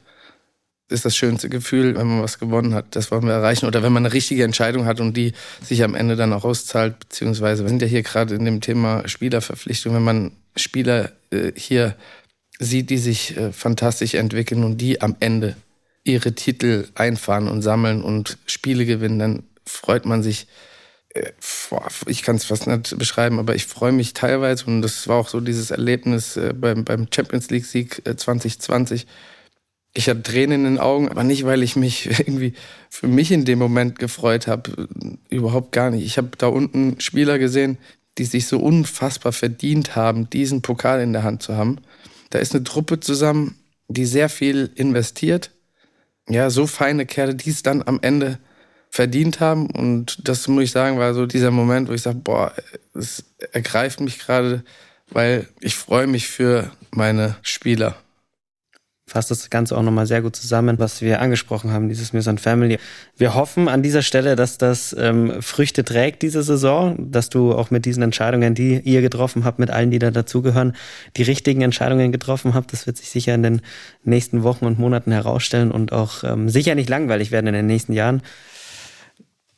ist 0.89 1.05
das 1.05 1.17
schönste 1.17 1.49
Gefühl, 1.49 1.97
wenn 1.97 2.07
man 2.07 2.23
was 2.23 2.39
gewonnen 2.39 2.75
hat. 2.75 2.95
Das 2.95 3.11
wollen 3.11 3.27
wir 3.27 3.33
erreichen. 3.33 3.67
Oder 3.67 3.83
wenn 3.83 3.93
man 3.93 4.07
eine 4.07 4.15
richtige 4.15 4.45
Entscheidung 4.45 4.87
hat 4.87 5.01
und 5.01 5.17
die 5.17 5.33
sich 5.63 5.83
am 5.83 5.95
Ende 5.95 6.17
dann 6.17 6.33
auch 6.33 6.45
auszahlt. 6.45 6.99
Beziehungsweise, 7.01 7.65
wir 7.65 7.69
sind 7.69 7.83
ja 7.83 7.89
hier 7.89 8.03
gerade 8.03 8.35
in 8.35 8.45
dem 8.45 8.61
Thema 8.61 9.07
Spielerverpflichtung. 9.09 9.95
Wenn 9.95 10.05
man 10.05 10.33
Spieler 10.57 11.11
äh, 11.31 11.53
hier 11.57 11.97
sieht, 12.59 12.91
die 12.91 12.99
sich 12.99 13.37
äh, 13.37 13.53
fantastisch 13.53 14.15
entwickeln 14.15 14.65
und 14.65 14.79
die 14.81 15.01
am 15.01 15.17
Ende 15.21 15.57
ihre 16.05 16.33
Titel 16.33 16.89
einfahren 16.95 17.49
und 17.49 17.63
sammeln 17.63 18.03
und 18.03 18.39
Spiele 18.47 18.87
gewinnen, 18.87 19.19
dann 19.19 19.43
freut 19.65 20.07
man 20.07 20.23
sich. 20.23 20.47
Äh, 21.11 21.33
ich 22.07 22.23
kann 22.23 22.37
es 22.37 22.45
fast 22.45 22.67
nicht 22.67 22.97
beschreiben, 22.99 23.39
aber 23.39 23.55
ich 23.55 23.67
freue 23.67 23.93
mich 23.93 24.13
teilweise 24.13 24.67
und 24.67 24.83
das 24.83 25.09
war 25.09 25.17
auch 25.17 25.29
so 25.29 25.41
dieses 25.41 25.71
Erlebnis 25.71 26.37
äh, 26.37 26.53
beim, 26.55 26.85
beim 26.85 27.09
Champions 27.15 27.51
League 27.51 27.67
Sieg 27.67 28.03
2020 28.05 29.03
äh, 29.03 29.07
ich 29.97 30.11
hatte 30.11 30.23
Tränen 30.23 30.67
in 30.67 30.75
den 30.75 30.79
Augen, 30.79 31.09
aber 31.09 31.25
nicht, 31.25 31.47
weil 31.47 31.63
ich 31.63 31.75
mich 31.75 32.07
irgendwie 32.19 32.53
für 32.91 33.09
mich 33.09 33.33
in 33.33 33.45
dem 33.45 33.59
Moment 33.59 33.99
gefreut 33.99 34.47
habe. 34.47 34.89
Überhaupt 35.31 35.73
gar 35.73 35.91
nicht. 35.91 36.05
Ich 36.05 36.19
habe 36.19 36.31
da 36.37 36.49
unten 36.49 37.01
Spieler 37.01 37.39
gesehen, 37.39 37.79
die 38.19 38.25
sich 38.25 38.47
so 38.47 38.59
unfassbar 38.59 39.33
verdient 39.33 39.97
haben, 39.97 40.31
diesen 40.31 40.63
Pokal 40.63 41.01
in 41.01 41.13
der 41.13 41.23
Hand 41.23 41.43
zu 41.43 41.57
haben. 41.57 41.79
Da 42.31 42.39
ist 42.39 42.55
eine 42.55 42.65
Truppe 42.65 43.01
zusammen, 43.01 43.57
die 43.89 44.07
sehr 44.07 44.29
viel 44.29 44.71
investiert. 44.75 45.51
Ja, 46.29 46.51
so 46.51 46.67
feine 46.67 47.07
Kerle, 47.07 47.35
die 47.35 47.51
es 47.51 47.63
dann 47.63 47.83
am 47.87 48.01
Ende 48.03 48.39
verdient 48.91 49.41
haben. 49.41 49.71
Und 49.71 50.29
das 50.29 50.49
muss 50.49 50.65
ich 50.65 50.71
sagen, 50.73 50.99
war 50.99 51.15
so 51.15 51.27
dieser 51.27 51.51
Moment, 51.51 51.89
wo 51.89 51.93
ich 51.93 52.03
sage, 52.03 52.19
boah, 52.19 52.53
es 52.95 53.25
ergreift 53.53 54.01
mich 54.01 54.19
gerade, 54.19 54.65
weil 55.11 55.49
ich 55.61 55.77
freue 55.77 56.07
mich 56.07 56.29
für 56.29 56.73
meine 56.91 57.37
Spieler 57.43 57.97
fasst 59.09 59.31
das 59.31 59.51
Ganze 59.51 59.79
auch 59.79 59.83
nochmal 59.83 60.07
sehr 60.07 60.21
gut 60.21 60.35
zusammen, 60.35 60.81
was 60.81 61.01
wir 61.01 61.21
angesprochen 61.21 61.71
haben, 61.71 61.89
dieses 61.89 62.13
Music 62.13 62.41
Family. 62.41 62.79
Wir 63.17 63.35
hoffen 63.35 63.69
an 63.69 63.85
dieser 63.85 64.03
Stelle, 64.03 64.35
dass 64.35 64.59
das 64.59 64.97
ähm, 64.99 65.41
Früchte 65.43 65.85
trägt 65.85 66.23
diese 66.23 66.43
Saison, 66.43 67.13
dass 67.13 67.29
du 67.29 67.53
auch 67.53 67.71
mit 67.71 67.85
diesen 67.85 68.03
Entscheidungen, 68.03 68.57
die 68.57 68.81
ihr 68.81 69.03
getroffen 69.03 69.45
habt, 69.45 69.61
mit 69.61 69.71
allen, 69.71 69.93
die 69.93 70.01
da 70.01 70.11
dazugehören, 70.11 70.75
die 71.17 71.23
richtigen 71.23 71.63
Entscheidungen 71.63 72.11
getroffen 72.11 72.55
habt. 72.55 72.73
Das 72.73 72.89
wird 72.89 72.97
sich 72.97 73.11
sicher 73.11 73.33
in 73.33 73.45
den 73.45 73.63
nächsten 74.03 74.43
Wochen 74.43 74.67
und 74.67 74.81
Monaten 74.81 75.13
herausstellen 75.13 75.71
und 75.71 75.93
auch 75.93 76.25
ähm, 76.25 76.49
sicher 76.49 76.75
nicht 76.75 76.89
langweilig 76.89 77.31
werden 77.31 77.47
in 77.47 77.55
den 77.55 77.67
nächsten 77.67 77.93
Jahren. 77.93 78.23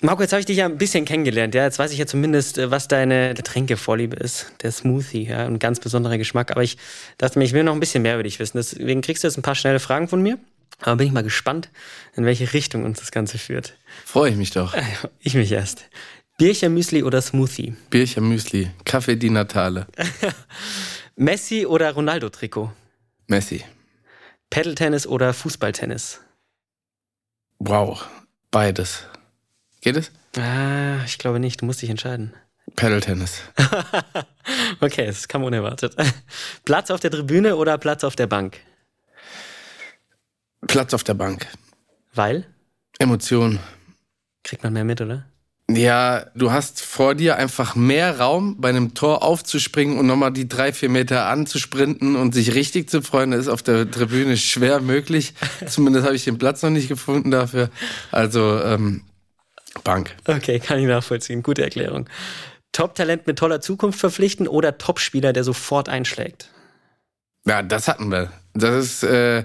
Marco, 0.00 0.22
jetzt 0.22 0.32
habe 0.32 0.38
ich 0.40 0.46
dich 0.46 0.58
ja 0.58 0.66
ein 0.66 0.78
bisschen 0.78 1.04
kennengelernt. 1.04 1.56
Ja, 1.56 1.64
jetzt 1.64 1.80
weiß 1.80 1.90
ich 1.90 1.98
ja 1.98 2.06
zumindest, 2.06 2.56
äh, 2.56 2.70
was 2.70 2.86
deine 2.86 3.34
Getränkevorliebe 3.34 4.14
ist. 4.16 4.52
Der 4.62 4.70
Smoothie, 4.70 5.24
ja, 5.24 5.44
ein 5.44 5.58
ganz 5.58 5.80
besonderer 5.80 6.18
Geschmack. 6.18 6.52
Aber 6.52 6.62
ich 6.62 6.78
dachte 7.18 7.38
mir, 7.38 7.44
ich 7.44 7.52
will 7.52 7.64
noch 7.64 7.72
ein 7.72 7.80
bisschen 7.80 8.02
mehr 8.02 8.14
über 8.14 8.22
dich 8.22 8.38
wissen. 8.38 8.58
Deswegen 8.58 9.00
kriegst 9.00 9.24
du 9.24 9.28
jetzt 9.28 9.36
ein 9.36 9.42
paar 9.42 9.56
schnelle 9.56 9.80
Fragen 9.80 10.06
von 10.06 10.22
mir. 10.22 10.38
Aber 10.80 10.96
bin 10.96 11.08
ich 11.08 11.12
mal 11.12 11.24
gespannt, 11.24 11.70
in 12.14 12.24
welche 12.24 12.52
Richtung 12.52 12.84
uns 12.84 13.00
das 13.00 13.10
Ganze 13.10 13.38
führt. 13.38 13.76
Freue 14.04 14.30
ich 14.30 14.36
mich 14.36 14.52
doch. 14.52 14.76
Ich 15.18 15.34
mich 15.34 15.50
erst. 15.50 15.88
Bierchen 16.36 16.72
Müsli 16.72 17.02
oder 17.02 17.20
Smoothie? 17.20 17.74
Bierchen 17.90 18.28
Müsli. 18.28 18.70
Kaffee 18.84 19.16
di 19.16 19.30
Natale. 19.30 19.88
Messi 21.16 21.66
oder 21.66 21.90
Ronaldo 21.90 22.28
Trikot? 22.28 22.70
Messi. 23.26 23.64
Pedaltennis 24.48 25.08
oder 25.08 25.34
Fußballtennis? 25.34 26.20
Wow, 27.58 28.06
beides. 28.52 29.02
Geht 29.80 29.96
es? 29.96 30.10
Ah, 30.36 31.04
ich 31.04 31.18
glaube 31.18 31.40
nicht. 31.40 31.60
Du 31.60 31.66
musst 31.66 31.82
dich 31.82 31.90
entscheiden. 31.90 32.34
Paddle-Tennis. 32.76 33.42
okay, 34.80 35.06
das 35.06 35.28
kam 35.28 35.44
unerwartet. 35.44 35.96
Platz 36.64 36.90
auf 36.90 37.00
der 37.00 37.10
Tribüne 37.10 37.56
oder 37.56 37.78
Platz 37.78 38.04
auf 38.04 38.16
der 38.16 38.26
Bank? 38.26 38.58
Platz 40.66 40.92
auf 40.94 41.04
der 41.04 41.14
Bank. 41.14 41.46
Weil? 42.14 42.46
Emotionen. 42.98 43.58
Kriegt 44.42 44.62
man 44.62 44.72
mehr 44.72 44.84
mit, 44.84 45.00
oder? 45.00 45.26
Ja, 45.70 46.24
du 46.34 46.50
hast 46.50 46.80
vor 46.80 47.14
dir 47.14 47.36
einfach 47.36 47.74
mehr 47.74 48.18
Raum, 48.18 48.58
bei 48.58 48.70
einem 48.70 48.94
Tor 48.94 49.22
aufzuspringen 49.22 49.98
und 49.98 50.06
nochmal 50.06 50.32
die 50.32 50.48
drei, 50.48 50.72
vier 50.72 50.88
Meter 50.88 51.26
anzusprinten 51.26 52.16
und 52.16 52.32
sich 52.32 52.54
richtig 52.54 52.88
zu 52.88 53.02
freuen. 53.02 53.32
Das 53.32 53.40
ist 53.40 53.48
auf 53.48 53.62
der 53.62 53.90
Tribüne 53.90 54.38
schwer 54.38 54.80
möglich. 54.80 55.34
Zumindest 55.66 56.06
habe 56.06 56.16
ich 56.16 56.24
den 56.24 56.38
Platz 56.38 56.62
noch 56.62 56.70
nicht 56.70 56.88
gefunden 56.88 57.30
dafür. 57.30 57.68
Also 58.10 58.62
ähm, 58.62 59.02
Bank. 59.82 60.14
Okay, 60.26 60.58
kann 60.60 60.78
ich 60.78 60.86
nachvollziehen. 60.86 61.42
Gute 61.42 61.62
Erklärung. 61.62 62.08
Top-Talent 62.72 63.26
mit 63.26 63.38
toller 63.38 63.60
Zukunft 63.60 63.98
verpflichten 63.98 64.46
oder 64.46 64.78
Top-Spieler, 64.78 65.32
der 65.32 65.44
sofort 65.44 65.88
einschlägt? 65.88 66.50
Ja, 67.46 67.62
das 67.62 67.88
hatten 67.88 68.10
wir. 68.10 68.30
Das 68.54 68.84
ist. 68.84 69.02
Äh, 69.02 69.44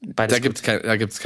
Beides 0.00 0.36
da 0.36 0.40
gibt 0.40 0.58
es 0.58 0.62
kein, 0.62 0.82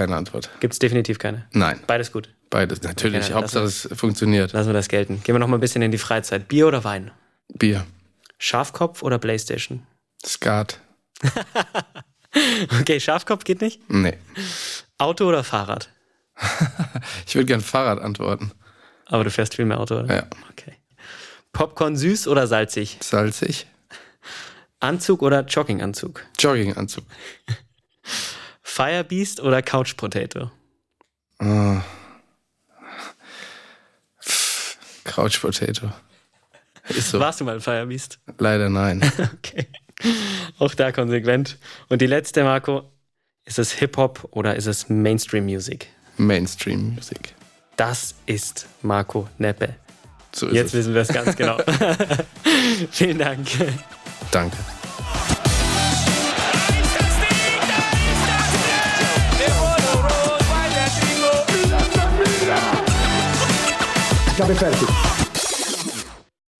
keine 0.09 0.17
Antwort. 0.17 0.49
Gibt 0.61 0.73
es 0.73 0.79
definitiv 0.79 1.19
keine? 1.19 1.47
Nein. 1.53 1.81
Beides 1.87 2.13
gut. 2.13 2.31
Beides, 2.51 2.83
natürlich. 2.83 3.27
Okay, 3.27 3.35
Hauptsache 3.35 3.65
es 3.65 3.89
funktioniert. 3.93 4.53
Lassen 4.53 4.69
wir 4.69 4.75
das 4.75 4.89
gelten. 4.89 5.23
Gehen 5.23 5.35
wir 5.35 5.39
noch 5.39 5.49
mal 5.49 5.59
ein 5.59 5.61
bisschen 5.61 5.83
in 5.83 5.93
die 5.93 5.99
Freizeit. 5.99 6.49
Bier 6.49 6.67
oder 6.67 6.83
Wein? 6.85 7.11
Bier. 7.55 7.87
Schafkopf 8.39 9.03
oder 9.03 9.19
Playstation? 9.19 9.87
Skat. 10.25 10.81
okay, 12.81 12.99
Schafkopf 12.99 13.45
geht 13.45 13.61
nicht? 13.61 13.89
Nee. 13.91 14.17
Auto 14.99 15.27
oder 15.27 15.45
Fahrrad? 15.45 15.91
ich 17.27 17.35
würde 17.35 17.47
gern 17.47 17.61
Fahrrad 17.61 18.01
antworten. 18.01 18.53
Aber 19.07 19.25
du 19.25 19.31
fährst 19.31 19.57
viel 19.57 19.65
mehr 19.65 19.81
Auto, 19.81 19.99
oder? 19.99 20.15
Ja. 20.15 20.27
Okay. 20.51 20.75
Popcorn 21.53 21.97
süß 21.97 22.29
oder 22.29 22.47
salzig? 22.47 22.99
Salzig. 23.01 23.67
Anzug 24.79 25.23
oder 25.23 25.45
Jogginganzug? 25.45 26.25
Jogginganzug. 26.39 27.05
Firebeast 28.63 29.41
oder 29.41 29.63
Couch 29.63 29.97
Potato? 29.97 30.51
Oh. 31.41 31.81
Couch 35.05 35.41
Potato. 35.41 35.91
Ist 36.89 37.11
so. 37.11 37.21
Warst 37.21 37.41
du 37.41 37.45
mal 37.45 37.57
ein 37.57 37.61
Firebeast? 37.61 38.21
Leider 38.39 38.69
nein. 38.69 39.03
okay. 39.35 39.67
Auch 40.59 40.75
da 40.75 40.93
konsequent. 40.93 41.59
Und 41.89 42.01
die 42.01 42.07
letzte, 42.07 42.45
Marco. 42.45 42.91
Ist 43.45 43.59
es 43.59 43.73
Hip-Hop 43.73 44.29
oder 44.31 44.55
ist 44.55 44.67
es 44.67 44.89
Mainstream-Music? 44.89 45.89
Mainstream-Musik. 46.27 47.35
Das 47.77 48.15
ist 48.27 48.67
Marco 48.83 49.29
Neppe. 49.39 49.75
So 50.33 50.47
Jetzt 50.49 50.69
es. 50.69 50.75
wissen 50.75 50.95
wir 50.95 51.03
es 51.03 51.09
ganz 51.09 51.35
genau. 51.37 51.59
Vielen 52.91 53.19
Dank. 53.19 53.47
Danke. 54.31 54.57
Ich 64.37 64.43
habe 64.43 64.55
fertig. 64.55 64.89